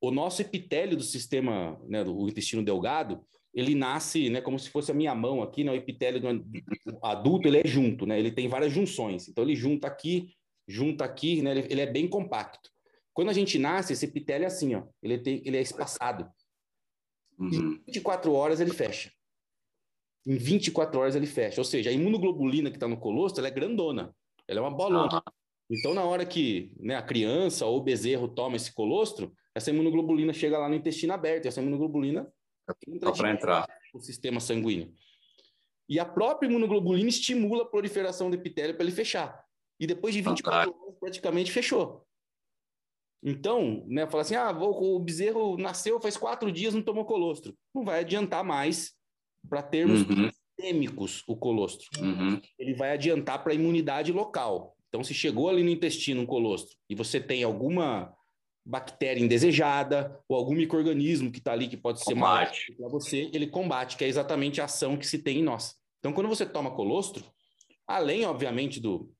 [0.00, 4.90] o nosso epitélio do sistema, né, do intestino delgado, ele nasce, né, como se fosse
[4.90, 8.48] a minha mão aqui, né, o epitélio do adulto, ele é junto, né, ele tem
[8.48, 9.28] várias junções.
[9.28, 10.34] Então, ele junta aqui,
[10.66, 12.70] junta aqui, né, ele, ele é bem compacto.
[13.12, 16.30] Quando a gente nasce, esse epitélio é assim, ó, ele, tem, ele é espaçado.
[17.36, 17.48] Uhum.
[17.48, 19.10] Em 24 horas ele fecha.
[20.24, 21.60] Em 24 horas ele fecha.
[21.60, 24.14] Ou seja, a imunoglobulina que está no colostro, ela é grandona.
[24.46, 25.14] Ela é uma bolona.
[25.14, 25.32] Uhum.
[25.70, 30.32] Então, na hora que né, a criança ou o bezerro toma esse colostro, essa imunoglobulina
[30.32, 32.32] chega lá no intestino aberto, e essa imunoglobulina
[32.86, 34.92] entra para entrar no sistema sanguíneo.
[35.88, 39.42] E a própria imunoglobulina estimula a proliferação do epitélio para ele fechar.
[39.80, 40.84] E depois de 24 Fantástico.
[40.84, 42.06] horas, praticamente fechou.
[43.22, 47.56] Então, né, fala assim: ah, o bezerro nasceu faz quatro dias, não tomou colostro.
[47.74, 48.92] Não vai adiantar mais
[49.48, 50.30] para termos uhum.
[50.30, 51.88] sistêmicos o colostro.
[52.00, 52.40] Uhum.
[52.58, 54.76] Ele vai adiantar para a imunidade local.
[54.88, 58.14] Então, se chegou ali no intestino um colostro e você tem alguma
[58.68, 62.46] bactéria indesejada ou algum microorganismo que está ali que pode ser mal
[62.76, 65.74] para você, ele combate, que é exatamente a ação que se tem em nós.
[65.98, 67.24] Então, quando você toma colostro,
[67.86, 69.10] além, obviamente, do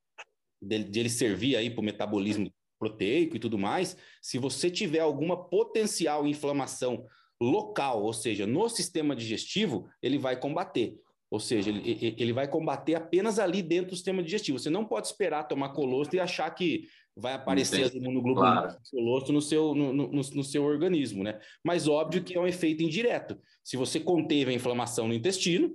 [0.60, 5.00] de, de ele servir aí para o metabolismo proteico e tudo mais, se você tiver
[5.00, 7.06] alguma potencial inflamação
[7.40, 11.00] local, ou seja, no sistema digestivo, ele vai combater.
[11.30, 14.58] Ou seja, ele, ele vai combater apenas ali dentro do sistema digestivo.
[14.58, 16.86] Você não pode esperar tomar colostro e achar que
[17.18, 19.32] vai aparecer as imunoglobulinas claro.
[19.32, 21.38] no seu, no, no, no, seu organismo, né?
[21.64, 23.38] Mas óbvio que é um efeito indireto.
[23.62, 25.74] Se você conteve a inflamação no intestino,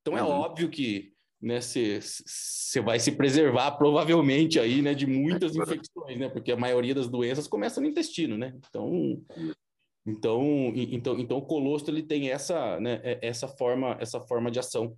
[0.00, 0.30] então é uhum.
[0.30, 2.00] óbvio que né, você
[2.82, 6.28] vai se preservar provavelmente aí, né, de muitas infecções, né?
[6.28, 8.54] Porque a maioria das doenças começa no intestino, né?
[8.68, 9.22] Então,
[10.06, 14.58] então, então, então o colostro ele tem essa, né, é, essa forma, essa forma de
[14.58, 14.96] ação.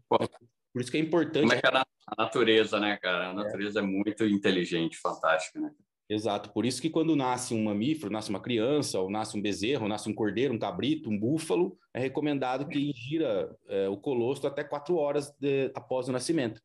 [0.72, 1.42] Por isso que é importante.
[1.42, 1.84] Como é que a
[2.16, 3.30] natureza, né, cara?
[3.30, 5.70] A natureza é, é muito inteligente, fantástica, né?
[6.08, 6.52] Exato.
[6.52, 9.88] Por isso que quando nasce um mamífero, nasce uma criança, ou nasce um bezerro, ou
[9.88, 14.62] nasce um cordeiro, um cabrito, um búfalo, é recomendado que ingira é, o colostro até
[14.62, 16.60] quatro horas de, após o nascimento.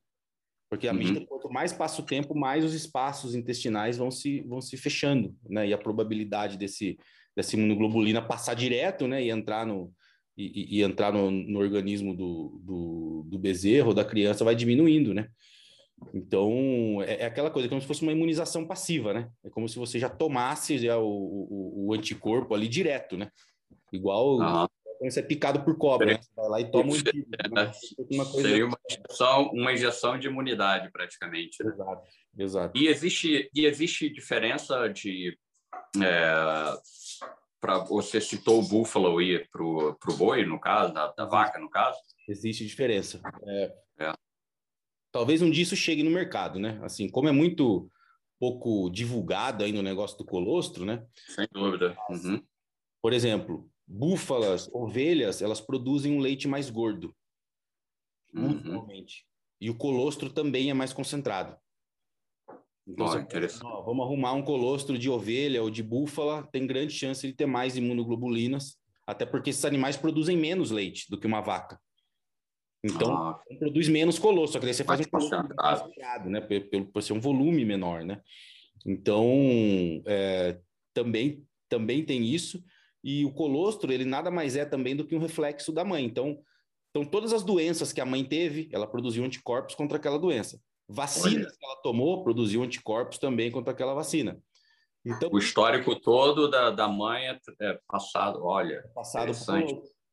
[0.70, 0.98] Porque à uhum.
[0.98, 5.34] medida quanto mais passa o tempo, mais os espaços intestinais vão se, vão se fechando,
[5.48, 5.68] né?
[5.68, 6.98] E a probabilidade desse,
[7.34, 9.24] dessa imunoglobulina passar direto, né?
[9.24, 9.94] E entrar no,
[10.38, 15.30] e, e entrar no, no organismo do, do, do, bezerro, da criança, vai diminuindo, né?
[16.14, 19.30] Então, é, é, aquela coisa, é como se fosse uma imunização passiva, né?
[19.44, 23.30] É como se você já tomasse já o, o, o anticorpo ali direto, né?
[23.92, 24.68] Igual uhum
[24.98, 26.20] quando você é picado por cobra, né?
[26.22, 26.96] Você vai lá e toma um.
[26.96, 27.72] Né?
[28.12, 28.50] Uma coisa...
[28.50, 31.64] Seria uma injeção, uma injeção de imunidade, praticamente.
[31.64, 31.72] Né?
[31.72, 32.78] Exato, exato.
[32.78, 35.38] E existe, e existe diferença de...
[36.02, 36.74] É,
[37.60, 41.70] para você citou o búfalo e para o boi, no caso, da, da, vaca, no
[41.70, 41.98] caso?
[42.28, 43.22] Existe diferença.
[43.44, 44.14] É, é.
[45.12, 46.80] Talvez um dia isso chegue no mercado, né?
[46.84, 47.90] Assim, como é muito
[48.40, 51.06] pouco divulgado ainda o negócio do colostro, né?
[51.28, 51.98] Sem dúvida.
[52.10, 52.44] Uhum.
[53.02, 57.16] Por exemplo, búfalas, ovelhas, elas produzem um leite mais gordo,
[58.34, 58.86] uhum.
[59.60, 61.58] E o colostro também é mais concentrado.
[62.88, 63.66] Então, oh, interessante.
[63.66, 67.46] Ó, vamos arrumar um colostro de ovelha ou de búfala, tem grande chance de ter
[67.46, 71.80] mais imunoglobulinas, até porque esses animais produzem menos leite do que uma vaca.
[72.84, 73.42] Então, ah.
[73.60, 76.42] produz menos colostro, só que daí você faz um colostro né?
[76.42, 78.22] Pelo, por ser um volume menor, né?
[78.86, 80.58] Então, é,
[80.94, 82.64] também, também tem isso.
[83.04, 86.06] E o colostro, ele nada mais é também do que um reflexo da mãe.
[86.06, 86.40] Então,
[86.90, 90.62] então todas as doenças que a mãe teve, ela produziu anticorpos contra aquela doença.
[90.88, 91.58] Vacinas Olha.
[91.58, 94.40] que ela tomou, produziu anticorpos também contra aquela vacina.
[95.06, 99.34] Então, o histórico todo da, da mãe é, é passado, olha, é passado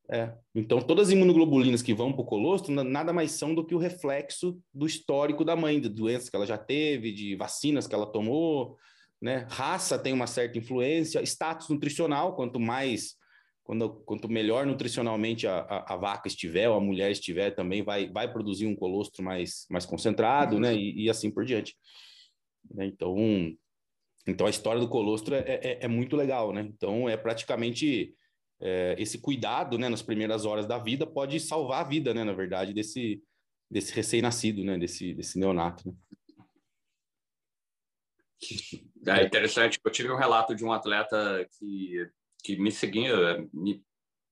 [0.09, 0.31] é.
[0.53, 3.79] Então, todas as imunoglobulinas que vão para o colostro nada mais são do que o
[3.79, 8.05] reflexo do histórico da mãe, de doenças que ela já teve, de vacinas que ela
[8.05, 8.77] tomou,
[9.21, 9.47] né?
[9.49, 13.15] Raça tem uma certa influência, status nutricional, quanto mais,
[13.65, 18.07] quando, quanto melhor nutricionalmente a, a, a, vaca estiver, ou a mulher estiver, também vai,
[18.07, 20.73] vai produzir um colostro mais, mais concentrado, né?
[20.73, 21.75] E, e assim por diante.
[22.71, 22.85] Né?
[22.85, 23.17] Então,
[24.27, 26.61] então, a história do colostro é, é, é muito legal, né?
[26.61, 28.13] Então, é praticamente
[28.61, 32.33] é, esse cuidado, né, nas primeiras horas da vida pode salvar a vida, né, na
[32.33, 33.21] verdade, desse,
[33.69, 35.87] desse recém-nascido, né, desse, desse neonato.
[35.87, 35.95] Né?
[39.07, 39.79] É interessante.
[39.83, 42.07] Eu tive um relato de um atleta que,
[42.45, 43.83] que me seguiu, me,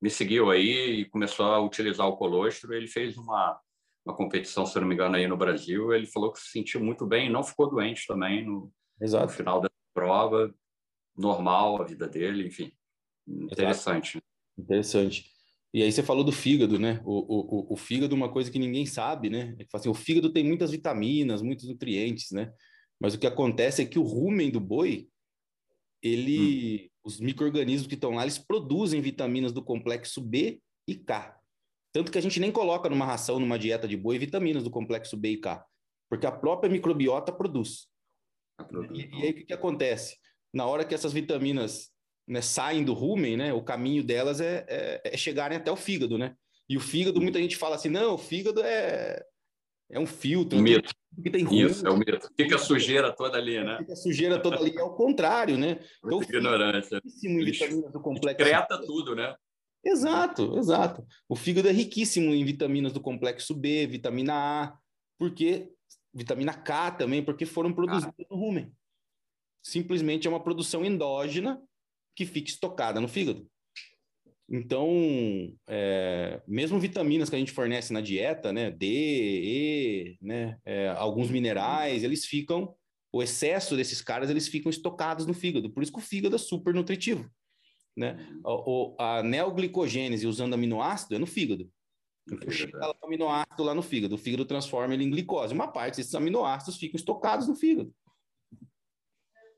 [0.01, 2.73] me seguiu aí e começou a utilizar o colostro.
[2.73, 3.59] Ele fez uma,
[4.05, 5.93] uma competição, se não me engano, aí no Brasil.
[5.93, 9.69] Ele falou que se sentiu muito bem, não ficou doente também no, no final da
[9.93, 10.53] prova,
[11.17, 12.71] normal a vida dele, enfim.
[13.27, 14.17] Interessante.
[14.17, 14.25] Exato.
[14.57, 15.33] Interessante.
[15.73, 17.01] E aí você falou do fígado, né?
[17.03, 19.55] O, o, o fígado é uma coisa que ninguém sabe, né?
[19.59, 22.53] É assim, o fígado tem muitas vitaminas, muitos nutrientes, né?
[22.99, 25.09] Mas o que acontece é que o rumen do boi,
[26.01, 26.92] ele, hum.
[27.03, 31.37] Os micro-organismos que estão lá, eles produzem vitaminas do complexo B e K.
[31.91, 35.17] Tanto que a gente nem coloca numa ração, numa dieta de boi, vitaminas do complexo
[35.17, 35.63] B e K,
[36.09, 37.87] porque a própria microbiota produz.
[38.93, 40.17] E, e, aí o que, que, acontece?
[40.53, 41.91] Na hora que essas vitaminas
[42.27, 46.17] né, saem do rumen, né, o caminho delas é, é, é chegarem até o fígado,
[46.17, 46.35] né?
[46.69, 49.23] E o fígado, muita gente fala assim, não, o fígado é,
[49.93, 50.57] é um filtro.
[50.57, 50.93] Um mito.
[51.21, 52.27] Que tem Isso, é o mito.
[52.35, 53.77] Fica a sujeira toda ali, né?
[53.77, 54.75] Fica a sujeira toda ali.
[54.75, 55.79] É o contrário, né?
[56.03, 56.99] Então, ignorância.
[57.03, 58.41] Riquíssimo em vitaminas do complexo.
[58.41, 59.35] Excreta tudo, né?
[59.85, 61.05] Exato, exato.
[61.29, 64.77] O fígado é riquíssimo em vitaminas do complexo B, vitamina A,
[65.19, 65.71] porque
[66.13, 68.25] vitamina K também, porque foram produzidas ah.
[68.31, 68.71] no rumen.
[69.61, 71.61] Simplesmente é uma produção endógena
[72.15, 73.47] que fica estocada no fígado.
[74.55, 74.87] Então,
[75.67, 81.31] é, mesmo vitaminas que a gente fornece na dieta, né, D, E, né, é, alguns
[81.31, 82.75] minerais, eles ficam,
[83.11, 85.71] o excesso desses caras, eles ficam estocados no fígado.
[85.71, 87.27] Por isso que o fígado é super nutritivo.
[87.97, 88.15] Né?
[88.45, 91.67] O, a neoglicogênese usando aminoácido é no fígado.
[92.31, 95.51] Então, chega lá o aminoácido lá no fígado, o fígado transforma ele em glicose.
[95.51, 97.91] Uma parte desses aminoácidos ficam estocados no fígado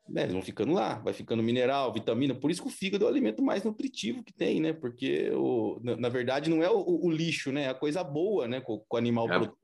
[0.07, 3.07] né, eles vão ficando lá, vai ficando mineral, vitamina, por isso que o fígado é
[3.07, 4.71] o alimento mais nutritivo que tem, né?
[4.71, 7.63] Porque o, na, na verdade não é o, o, lixo, né?
[7.63, 8.61] É a coisa boa, né?
[8.61, 9.39] Com, o animal é.
[9.39, 9.55] produz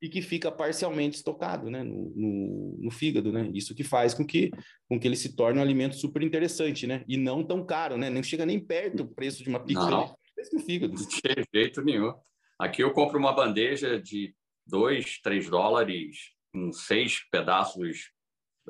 [0.00, 1.82] e que fica parcialmente estocado, né?
[1.82, 3.50] No, no, no, fígado, né?
[3.52, 4.50] Isso que faz com que,
[4.88, 7.04] com que ele se torne um alimento super interessante, né?
[7.06, 8.08] E não tão caro, né?
[8.08, 9.90] Nem chega nem perto do preço de uma pizza.
[9.90, 10.16] Não,
[10.52, 10.94] no fígado.
[10.96, 12.14] De jeito nenhum.
[12.58, 14.34] Aqui eu compro uma bandeja de
[14.66, 18.10] dois, três dólares, com seis pedaços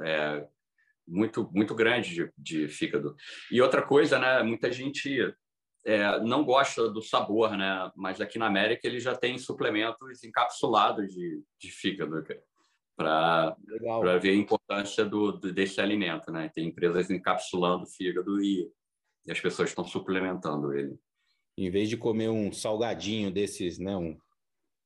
[0.05, 0.47] é,
[1.07, 3.15] muito muito grande de, de fígado.
[3.51, 4.43] E outra coisa, né?
[4.43, 5.35] Muita gente
[5.85, 7.91] é, não gosta do sabor, né?
[7.95, 12.25] Mas aqui na América ele já tem suplementos encapsulados de, de fígado
[12.97, 13.57] para
[14.21, 16.51] ver a importância do, do, desse alimento, né?
[16.53, 18.69] Tem empresas encapsulando fígado e,
[19.27, 20.99] e as pessoas estão suplementando ele.
[21.57, 23.97] Em vez de comer um salgadinho desses, né?
[23.97, 24.19] Um,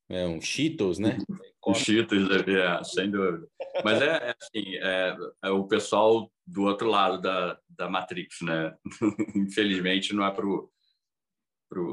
[0.07, 1.17] é, um Cheetos, né?
[1.73, 3.47] Cheetos, é, sem dúvida.
[3.83, 8.75] Mas é, é assim, é, é, o pessoal do outro lado da, da Matrix, né?
[9.35, 10.31] Infelizmente, não é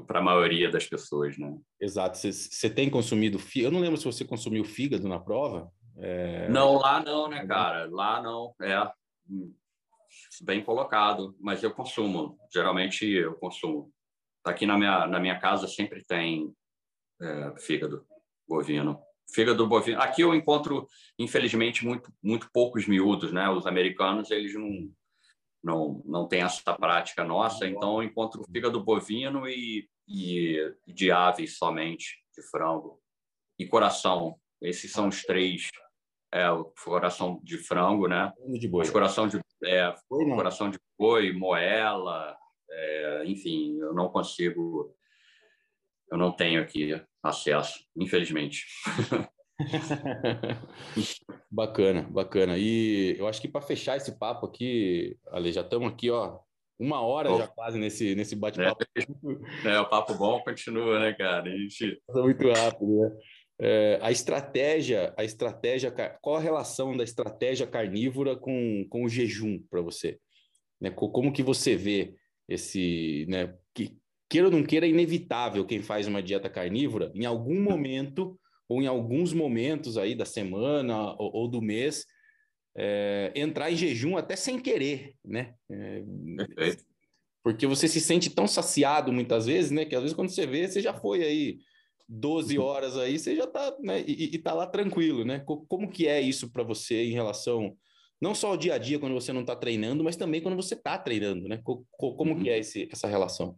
[0.06, 1.56] para a maioria das pessoas, né?
[1.80, 2.18] Exato.
[2.18, 3.68] Você tem consumido fígado?
[3.68, 5.70] Eu não lembro se você consumiu fígado na prova.
[5.96, 6.48] É...
[6.48, 7.88] Não, lá não, né, cara?
[7.90, 8.54] Lá não.
[8.62, 8.74] É
[10.42, 12.38] bem colocado, mas eu consumo.
[12.52, 13.92] Geralmente eu consumo.
[14.44, 16.52] Aqui na minha, na minha casa sempre tem
[17.20, 18.06] é, fígado
[18.48, 19.00] bovino.
[19.32, 20.00] Fígado bovino.
[20.00, 23.48] Aqui eu encontro, infelizmente, muito, muito poucos miúdos, né?
[23.50, 24.90] Os americanos, eles não,
[25.62, 31.58] não, não têm essa prática nossa, então eu encontro fígado bovino e, e de aves
[31.58, 33.00] somente, de frango.
[33.58, 34.38] E coração.
[34.60, 35.68] Esses são os três.
[36.32, 38.32] É, o coração de frango, né?
[38.58, 38.84] De boi.
[38.84, 42.36] Os coração de, é, coração de boi, moela,
[42.70, 44.94] é, enfim, eu não consigo
[46.10, 48.66] eu não tenho aqui acesso, infelizmente.
[51.50, 52.56] bacana, bacana.
[52.58, 56.38] E eu acho que para fechar esse papo aqui, Ale, já estamos aqui, ó,
[56.78, 57.38] uma hora oh.
[57.38, 58.84] já quase nesse, nesse bate-papo.
[58.96, 61.50] É, é, o papo bom continua, né, cara?
[61.50, 62.00] A gente...
[62.08, 63.16] muito rápido, né?
[63.60, 65.90] É, a estratégia, a estratégia,
[66.22, 70.16] qual a relação da estratégia carnívora com, com o jejum para você?
[70.80, 70.90] Né?
[70.90, 72.14] Como que você vê
[72.48, 73.52] esse, né?
[73.74, 73.98] Que,
[74.28, 78.82] queira ou não queira, é inevitável quem faz uma dieta carnívora, em algum momento ou
[78.82, 82.04] em alguns momentos aí da semana ou, ou do mês,
[82.76, 85.54] é, entrar em jejum até sem querer, né?
[85.70, 86.02] É,
[87.42, 89.84] porque você se sente tão saciado muitas vezes, né?
[89.84, 91.58] Que às vezes quando você vê, você já foi aí
[92.06, 94.04] 12 horas aí, você já tá, né?
[94.06, 95.42] E, e tá lá tranquilo, né?
[95.46, 97.76] Como que é isso para você em relação
[98.20, 100.74] não só ao dia a dia quando você não está treinando, mas também quando você
[100.74, 101.60] está treinando, né?
[101.62, 102.42] Como uhum.
[102.42, 103.56] que é esse, essa relação?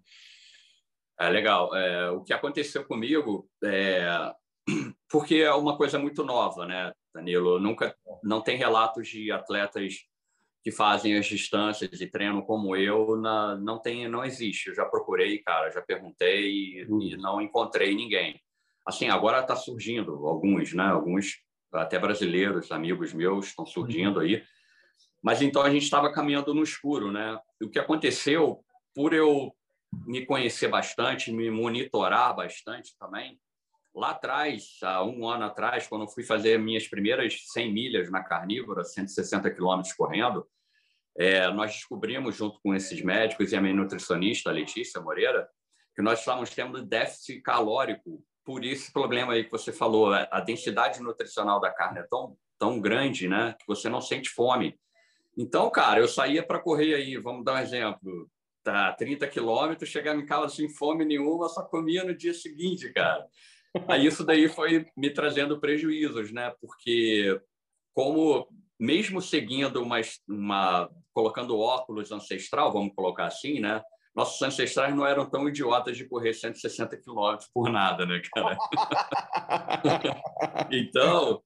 [1.21, 1.77] É legal.
[1.77, 4.33] É, o que aconteceu comigo é
[5.11, 7.61] porque é uma coisa muito nova, né, Danilo?
[7.61, 7.95] Nunca
[8.25, 9.99] não tem relatos de atletas
[10.63, 14.69] que fazem as distâncias e treinam como eu, na, não tem, não existe.
[14.69, 17.03] Eu já procurei, cara, já perguntei e, uhum.
[17.03, 18.41] e não encontrei ninguém.
[18.87, 20.85] Assim, agora está surgindo alguns, né?
[20.85, 24.23] Alguns até brasileiros, amigos meus, estão surgindo uhum.
[24.23, 24.43] aí.
[25.23, 27.39] Mas então a gente estava caminhando no escuro, né?
[27.63, 28.65] O que aconteceu,
[28.95, 29.55] por eu
[29.93, 33.41] me conhecer bastante, me monitorar bastante também.
[33.95, 38.85] Lá atrás, há um ano atrás, quando fui fazer minhas primeiras 100 milhas na carnívora,
[38.85, 40.47] 160 quilômetros correndo,
[41.19, 45.49] é, nós descobrimos, junto com esses médicos e a minha nutricionista, Letícia Moreira,
[45.95, 50.13] que nós estávamos tendo déficit calórico por esse problema aí que você falou.
[50.13, 54.79] A densidade nutricional da carne é tão, tão grande né, que você não sente fome.
[55.37, 58.31] Então, cara, eu saía para correr aí, vamos dar um exemplo,
[58.63, 63.27] tá 30 quilômetros, chegava em casa sem fome nenhuma, só comia no dia seguinte, cara.
[63.89, 66.53] Aí isso daí foi me trazendo prejuízos, né?
[66.61, 67.41] Porque
[67.95, 68.49] como
[68.79, 73.83] mesmo seguindo uma, uma colocando óculos ancestral, vamos colocar assim, né?
[74.15, 78.59] Nossos ancestrais não eram tão idiotas de correr 160 quilômetros por nada, né, cara?
[80.71, 81.41] então,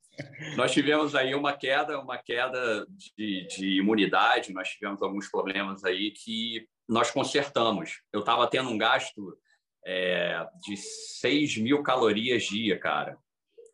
[0.57, 2.87] nós tivemos aí uma queda, uma queda
[3.19, 8.01] de, de imunidade, nós tivemos alguns problemas aí que nós consertamos.
[8.13, 9.39] Eu estava tendo um gasto
[9.87, 13.19] é, de 6 mil calorias dia, cara,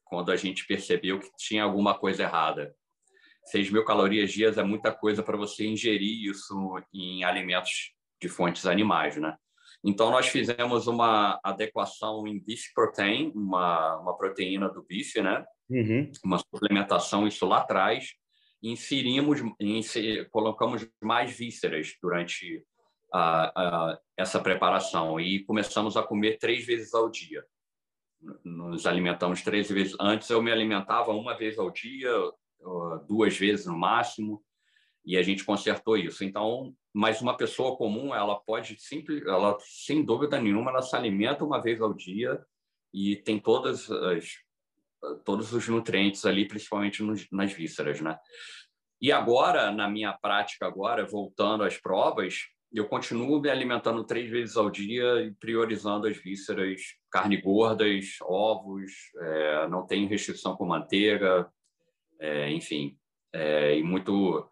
[0.04, 2.74] quando a gente percebeu que tinha alguma coisa errada.
[3.46, 6.54] 6 mil calorias dias é muita coisa para você ingerir isso
[6.92, 9.36] em alimentos de fontes animais, né?
[9.82, 15.44] Então, nós fizemos uma adequação em beef protein, uma, uma proteína do bife, né?
[15.70, 16.10] Uhum.
[16.22, 18.12] Uma suplementação, isso lá atrás.
[18.62, 22.62] Inserimos, inser, colocamos mais vísceras durante
[23.12, 27.44] a, a, essa preparação e começamos a comer três vezes ao dia.
[28.44, 29.96] Nos alimentamos três vezes.
[29.98, 32.10] Antes eu me alimentava uma vez ao dia,
[33.08, 34.42] duas vezes no máximo,
[35.04, 36.22] e a gente consertou isso.
[36.22, 41.44] Então, mas uma pessoa comum, ela pode simples, ela sem dúvida nenhuma, ela se alimenta
[41.44, 42.40] uma vez ao dia
[42.92, 44.34] e tem todas as
[45.24, 48.18] todos os nutrientes ali, principalmente nos, nas vísceras, né?
[49.00, 54.56] E agora, na minha prática agora, voltando às provas, eu continuo me alimentando três vezes
[54.56, 61.50] ao dia e priorizando as vísceras, carne gordas, ovos, é, não tenho restrição com manteiga,
[62.20, 62.96] é, enfim,
[63.32, 64.48] é, e muito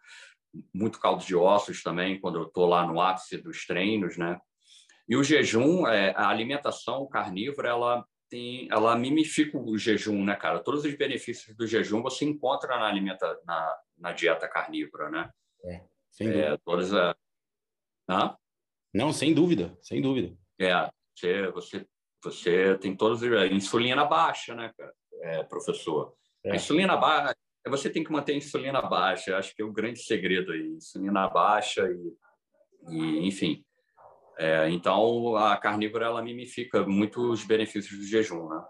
[0.75, 4.41] muito caldo de ossos também quando eu estou lá no ápice dos treinos, né?
[5.09, 10.59] E o jejum, é, a alimentação carnívora, ela tem, ela mimifica o jejum, né, cara?
[10.59, 15.31] Todos os benefícios do jejum você encontra na alimenta, na, na dieta carnívora, né?
[15.65, 15.83] É.
[16.21, 17.15] É, todas a,
[18.09, 18.37] Hã?
[18.95, 20.35] Não, sem dúvida, sem dúvida.
[20.59, 21.87] É, você, você,
[22.25, 24.93] você tem todos a insulina baixa, né, cara?
[25.21, 26.15] É, professor?
[26.45, 26.53] É.
[26.53, 27.37] A insulina baixa,
[27.67, 31.29] você tem que manter a insulina baixa, acho que é o grande segredo aí, insulina
[31.29, 33.65] baixa e, e enfim.
[34.39, 38.65] É, então, a carnívora, ela mimifica muito os benefícios do jejum, né?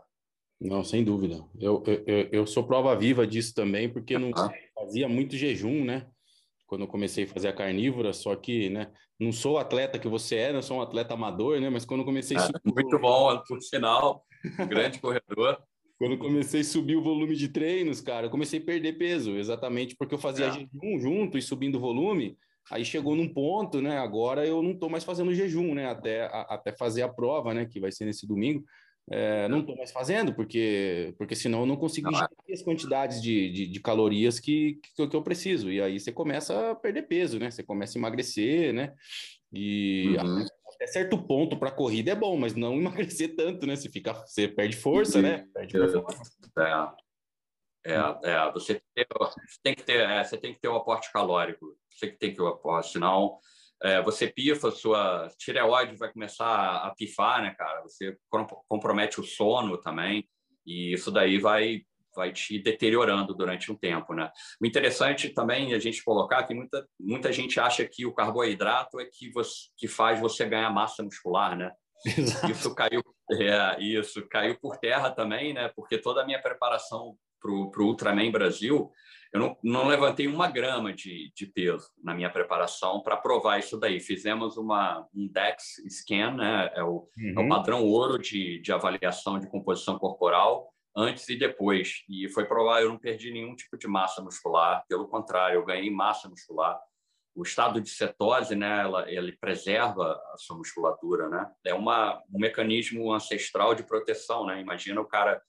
[0.60, 1.44] Não, sem dúvida.
[1.60, 4.50] Eu, eu, eu sou prova viva disso também, porque não ah.
[4.74, 6.10] fazia muito jejum, né?
[6.68, 8.92] Quando eu comecei a fazer a carnívora, só que, né?
[9.18, 11.70] Não sou o atleta que você é, não sou um atleta amador, né?
[11.70, 12.60] Mas quando eu comecei a subir...
[12.62, 14.22] Muito bom, por sinal,
[14.68, 15.58] grande corredor.
[15.96, 19.36] Quando eu comecei a subir o volume de treinos, cara, eu comecei a perder peso,
[19.38, 20.52] exatamente porque eu fazia é.
[20.52, 22.36] jejum junto e subindo o volume.
[22.70, 23.96] Aí chegou num ponto, né?
[23.96, 25.86] Agora eu não estou mais fazendo jejum, né?
[25.86, 27.64] Até, a, até fazer a prova, né?
[27.64, 28.62] Que vai ser nesse domingo.
[29.10, 33.50] É, não estou mais fazendo, porque, porque senão eu não consigo ingerir as quantidades de,
[33.50, 35.70] de, de calorias que, que, que, eu preciso.
[35.70, 37.50] E aí você começa a perder peso, né?
[37.50, 38.94] Você começa a emagrecer, né?
[39.52, 40.46] E uhum.
[40.74, 43.76] até certo ponto para corrida é bom, mas não emagrecer tanto, né?
[43.76, 45.46] Você, fica, você perde força, né?
[45.54, 45.76] Perde
[47.86, 48.82] é, é, é, você,
[49.62, 51.74] tem que ter, é, você tem que ter um aporte calórico.
[51.90, 53.38] Você que tem que ter o aporte, senão
[53.82, 57.82] é, você pifa, sua tireoide vai começar a pifar, né, cara?
[57.82, 58.16] Você
[58.68, 60.28] compromete o sono também,
[60.66, 61.82] e isso daí vai
[62.16, 64.28] vai te deteriorando durante um tempo, né?
[64.60, 68.98] O interessante também é a gente colocar que muita muita gente acha que o carboidrato
[68.98, 71.70] é que você, que faz você ganhar massa muscular, né?
[72.04, 72.50] Exato.
[72.50, 73.02] Isso caiu,
[73.32, 75.70] é, isso caiu por terra também, né?
[75.76, 78.90] Porque toda a minha preparação para o Ultraman Brasil
[79.32, 83.78] eu não, não levantei uma grama de, de peso na minha preparação para provar isso
[83.78, 84.00] daí.
[84.00, 86.70] Fizemos uma, um DEX scan, né?
[86.74, 87.34] é, o, uhum.
[87.36, 92.04] é o padrão ouro de, de avaliação de composição corporal, antes e depois.
[92.08, 95.90] E foi provar, eu não perdi nenhum tipo de massa muscular, pelo contrário, eu ganhei
[95.90, 96.78] massa muscular.
[97.34, 101.48] O estado de cetose, né, ela, ele preserva a sua musculatura, né?
[101.64, 104.60] É uma, um mecanismo ancestral de proteção, né?
[104.60, 105.40] Imagina o cara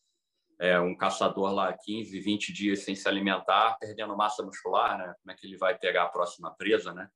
[0.59, 5.13] é, um caçador lá 15, 20 dias sem se alimentar, perdendo massa muscular, né?
[5.21, 7.07] Como é que ele vai pegar a próxima presa, né?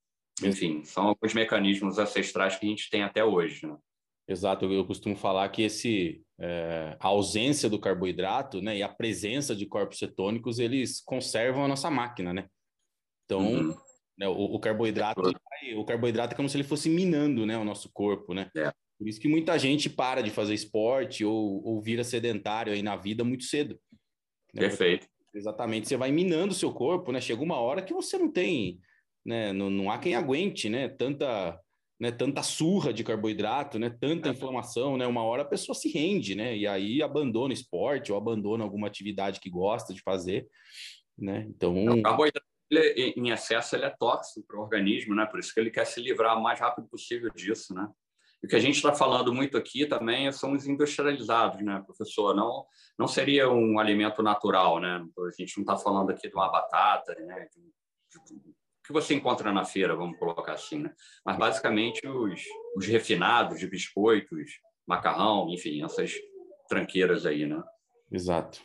[0.42, 3.78] Enfim, são alguns mecanismos ancestrais que a gente tem até hoje, né?
[4.28, 9.54] Exato, eu costumo falar que esse é, a ausência do carboidrato, né, e a presença
[9.54, 12.48] de corpos cetônicos, eles conservam a nossa máquina, né?
[13.26, 13.78] Então, uhum.
[14.18, 15.22] né, o, o, carboidrato,
[15.76, 18.50] o carboidrato é como se ele fosse minando, né, o nosso corpo, né?
[18.56, 18.72] É.
[18.98, 22.96] Por isso que muita gente para de fazer esporte ou, ou vira sedentário aí na
[22.96, 23.80] vida muito cedo.
[24.54, 24.62] Né?
[24.62, 25.08] Perfeito.
[25.34, 27.20] Exatamente, você vai minando o seu corpo, né?
[27.20, 28.80] Chega uma hora que você não tem,
[29.26, 29.52] né?
[29.52, 30.88] Não, não há quem aguente, né?
[30.88, 31.60] Tanta,
[32.00, 32.12] né?
[32.12, 33.90] Tanta surra de carboidrato, né?
[33.90, 34.32] Tanta é.
[34.32, 35.08] inflamação, né?
[35.08, 36.56] Uma hora a pessoa se rende, né?
[36.56, 40.48] E aí abandona o esporte ou abandona alguma atividade que gosta de fazer,
[41.18, 41.48] né?
[41.50, 41.84] Então...
[41.86, 45.26] O carboidrato em excesso ele é tóxico para o organismo, né?
[45.26, 47.88] Por isso que ele quer se livrar o mais rápido possível disso, né?
[48.44, 52.36] O que a gente está falando muito aqui também são os industrializados, né, professor?
[52.36, 52.66] Não,
[53.00, 55.02] não seria um alimento natural, né?
[55.18, 57.48] A gente não está falando aqui de uma batata, né?
[58.86, 60.94] que você encontra na feira, vamos colocar assim, né?
[61.26, 62.44] Mas basicamente os,
[62.76, 66.12] os refinados de biscoitos, macarrão, enfim, essas
[66.68, 67.64] tranqueiras aí, né?
[68.12, 68.62] Exato.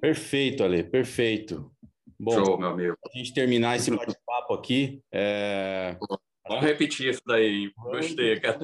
[0.00, 1.72] Perfeito, Ale, perfeito.
[2.20, 2.96] Bom, Show, meu amigo.
[3.04, 5.96] a gente terminar esse bate-papo aqui, é...
[6.46, 7.72] Vamos repetir isso daí.
[7.76, 8.58] Gostei, cara.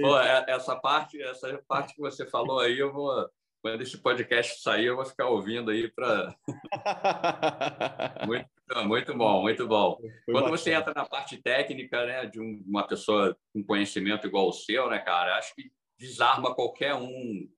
[0.00, 3.28] Pô, é, essa parte, essa parte que você falou aí, eu vou.
[3.60, 6.36] Quando esse podcast sair, eu vou ficar ouvindo aí para.
[8.26, 8.48] muito,
[8.86, 9.98] muito bom, muito bom.
[10.26, 14.90] Quando você entra na parte técnica, né, de uma pessoa com conhecimento igual o seu,
[14.90, 17.48] né, cara, acho que desarma qualquer um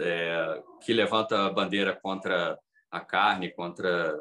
[0.00, 2.58] é, que levanta a bandeira contra
[2.90, 4.16] a carne, contra,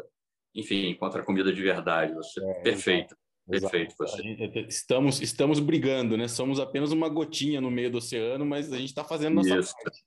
[0.56, 2.14] enfim, contra a comida de verdade.
[2.14, 3.16] Você é, perfeito.
[3.50, 4.22] Perfeito, você.
[4.68, 6.28] Estamos, estamos brigando, né?
[6.28, 9.74] Somos apenas uma gotinha no meio do oceano, mas a gente está fazendo nossa Isso.
[9.82, 10.04] parte.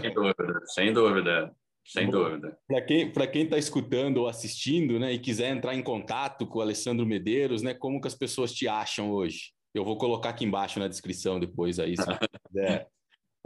[0.00, 1.56] sem dúvida, sem dúvida.
[1.84, 2.58] Sem dúvida.
[2.66, 6.58] Para quem para quem está escutando ou assistindo, né, e quiser entrar em contato com
[6.58, 9.52] o Alessandro Medeiros, né, como que as pessoas te acham hoje?
[9.72, 12.02] Eu vou colocar aqui embaixo na descrição depois aí, se
[12.48, 12.88] quiser.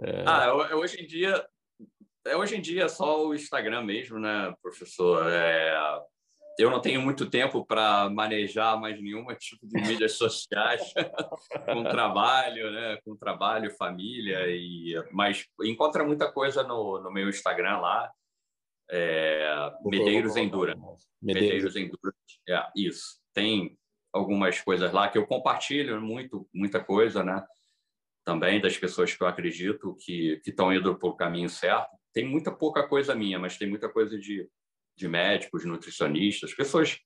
[0.01, 0.25] É...
[0.27, 1.45] Ah, hoje em dia
[2.27, 5.27] é hoje em dia é só o Instagram mesmo, né, professor?
[5.31, 5.75] É,
[6.59, 10.93] eu não tenho muito tempo para manejar mais nenhuma tipo de mídias sociais
[11.67, 12.99] com trabalho, né?
[13.05, 18.11] Com trabalho, família e mas encontra muita coisa no, no meu Instagram lá.
[18.91, 20.75] É, Medeiros Endura.
[21.23, 22.15] Medeiros, Medeiros Endura.
[22.49, 23.21] É, isso.
[23.33, 23.79] Tem
[24.13, 27.45] algumas coisas lá que eu compartilho muito, muita coisa, né?
[28.25, 31.91] Também das pessoas que eu acredito que estão indo para o caminho certo.
[32.13, 34.49] Tem muita pouca coisa minha, mas tem muita coisa de
[35.01, 36.99] de médicos, nutricionistas, pessoas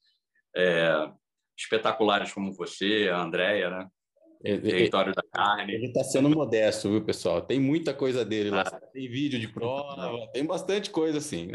[0.57, 1.09] é,
[1.57, 3.89] espetaculares como você, a Andrea, né?
[4.43, 5.73] território da carne.
[5.73, 7.41] Ele está sendo modesto, viu, pessoal?
[7.41, 8.63] Tem muita coisa dele lá.
[8.67, 8.81] Ah.
[8.93, 11.49] Tem vídeo de prova, tem bastante coisa assim.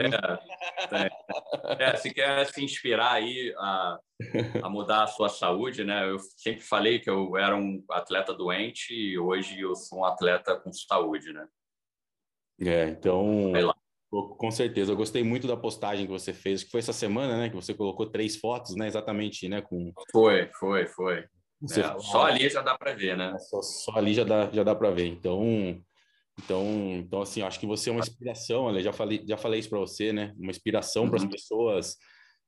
[0.89, 3.99] É, é, se quer se inspirar aí a,
[4.63, 6.09] a mudar a sua saúde, né?
[6.09, 10.55] Eu sempre falei que eu era um atleta doente e hoje eu sou um atleta
[10.55, 11.47] com saúde, né?
[12.61, 13.53] É, então.
[14.09, 17.49] Com certeza, eu gostei muito da postagem que você fez, que foi essa semana, né?
[17.49, 18.87] Que você colocou três fotos, né?
[18.87, 19.61] Exatamente, né?
[19.61, 19.93] Com...
[20.11, 21.25] Foi, foi, foi.
[21.63, 23.37] É, só ali já dá para ver, né?
[23.37, 25.05] Só, só, ali já dá, já dá para ver.
[25.05, 25.43] Então,
[26.39, 26.65] então,
[26.97, 29.79] então, assim, acho que você é uma inspiração, olha, já falei, já falei isso para
[29.79, 30.33] você, né?
[30.39, 31.09] Uma inspiração uhum.
[31.09, 31.97] para as pessoas,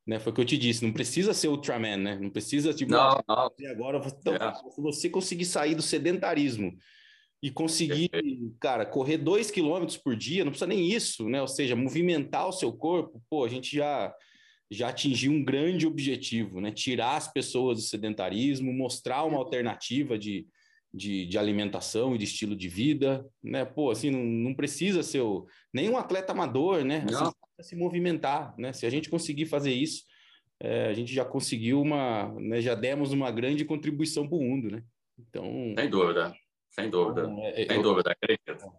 [0.08, 0.18] né?
[0.18, 2.20] Foi o que eu te disse, não precisa ser Ultraman, né?
[2.20, 3.50] Não precisa, tipo, não, não.
[3.70, 4.54] agora, então, é.
[4.78, 6.74] você conseguir sair do sedentarismo
[7.42, 8.10] e conseguir,
[8.60, 11.42] cara, correr dois quilômetros por dia, não precisa nem isso, né?
[11.42, 14.14] Ou seja, movimentar o seu corpo, pô, a gente já
[14.74, 16.72] já atingiu um grande objetivo, né?
[16.72, 20.48] Tirar as pessoas do sedentarismo, mostrar uma alternativa de,
[20.94, 23.66] de, de alimentação e de estilo de vida, né?
[23.66, 27.06] Pô, assim, não, não precisa ser o, nem um atleta amador, né?
[27.10, 28.72] Assim, se movimentar, né?
[28.72, 30.04] Se a gente conseguir fazer isso,
[30.58, 32.62] é, a gente já conseguiu uma, né?
[32.62, 34.84] Já demos uma grande contribuição para o mundo, né?
[35.20, 35.74] Então...
[35.78, 36.34] Sem dúvida.
[36.72, 37.22] Sem dúvida.
[37.22, 38.72] Então, é, Sem eu, dúvida, acredito.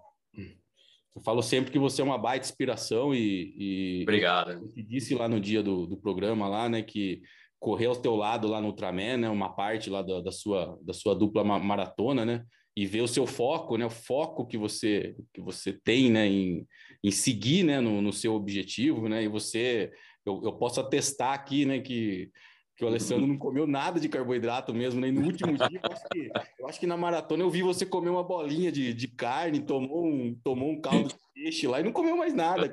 [1.15, 3.55] Eu falo sempre que você é uma baita inspiração e.
[3.57, 4.53] e Obrigado.
[4.53, 7.23] Eu disse lá no dia do, do programa lá, né, que
[7.61, 10.93] correr ao teu lado lá no Ultraman, né, uma parte lá da, da, sua, da
[10.93, 12.45] sua dupla maratona, né,
[12.77, 16.67] e ver o seu foco, né, o foco que você que você tem, né, em,
[17.05, 19.93] em seguir, né, no, no seu objetivo, né, e você,
[20.27, 22.31] eu, eu posso atestar aqui, né, que
[22.77, 25.81] que o Alessandro não comeu nada de carboidrato mesmo, nem no último dia.
[25.83, 28.95] Eu acho, que, eu acho que na maratona eu vi você comer uma bolinha de,
[28.95, 32.73] de carne, tomou um, tomou um caldo de peixe lá e não comeu mais nada.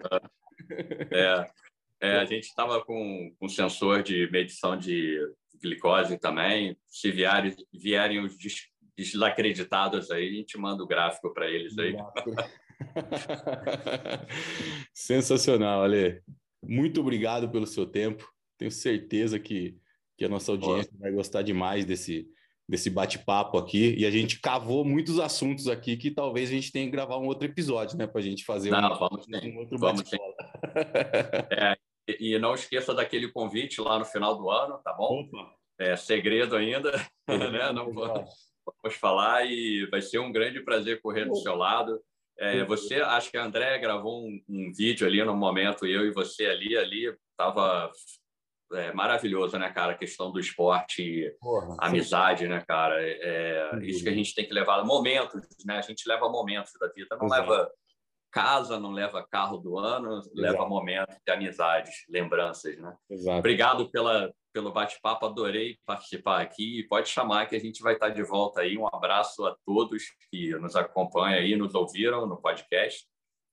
[1.11, 1.49] É,
[2.01, 5.19] é, a gente estava com um sensor de medição de
[5.61, 6.77] glicose também.
[6.87, 8.35] Se vierem, vierem os
[8.95, 11.95] desacreditados aí, a gente manda o gráfico para eles aí.
[14.93, 16.21] Sensacional, Ale.
[16.63, 18.29] Muito obrigado pelo seu tempo.
[18.57, 19.77] Tenho certeza que
[20.19, 22.27] que a nossa audiência vai gostar demais desse,
[22.67, 23.95] desse bate-papo aqui.
[23.97, 27.25] E a gente cavou muitos assuntos aqui que talvez a gente tenha que gravar um
[27.25, 28.05] outro episódio, né?
[28.05, 30.35] Para a gente fazer não, um, vamos um outro bate-papo.
[31.51, 31.77] é,
[32.19, 35.21] e não esqueça daquele convite lá no final do ano, tá bom?
[35.21, 35.53] Opa.
[35.79, 36.91] É segredo ainda,
[37.25, 37.71] né?
[37.71, 38.29] Não vamos,
[38.65, 41.97] vamos falar e vai ser um grande prazer correr do seu lado.
[42.37, 46.11] É, você, acho que a André gravou um, um, vídeo ali no momento, eu e
[46.11, 47.91] você ali, ali, estava
[48.73, 49.93] é, maravilhoso, né, cara?
[49.93, 52.47] A questão do esporte, Porra, amizade, sim.
[52.49, 53.01] né, cara?
[53.01, 54.83] É, é isso que a gente tem que levar.
[54.83, 55.77] Momentos, né?
[55.77, 57.49] A gente leva momentos da vida, não Exato.
[57.49, 57.71] leva
[58.31, 60.31] casa, não leva carro do ano, Exato.
[60.35, 62.95] leva momentos de amizades, lembranças, né?
[63.09, 63.39] Exato.
[63.39, 66.83] Obrigado pela, pelo bate-papo, adorei participar aqui.
[66.87, 68.77] Pode chamar que a gente vai estar de volta aí.
[68.77, 73.07] Um abraço a todos que nos acompanham aí, nos ouviram no podcast.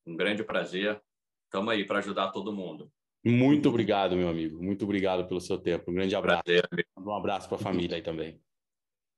[0.07, 1.01] Um grande prazer.
[1.45, 2.91] Estamos aí para ajudar todo mundo.
[3.27, 4.63] Muito obrigado, meu amigo.
[4.63, 5.91] Muito obrigado pelo seu tempo.
[5.91, 6.45] Um grande abraço.
[6.45, 8.41] Prazer, um abraço para a família aí também.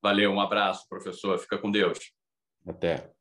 [0.02, 1.38] Valeu, um abraço, professor.
[1.38, 1.98] Fica com Deus.
[2.66, 3.12] Até.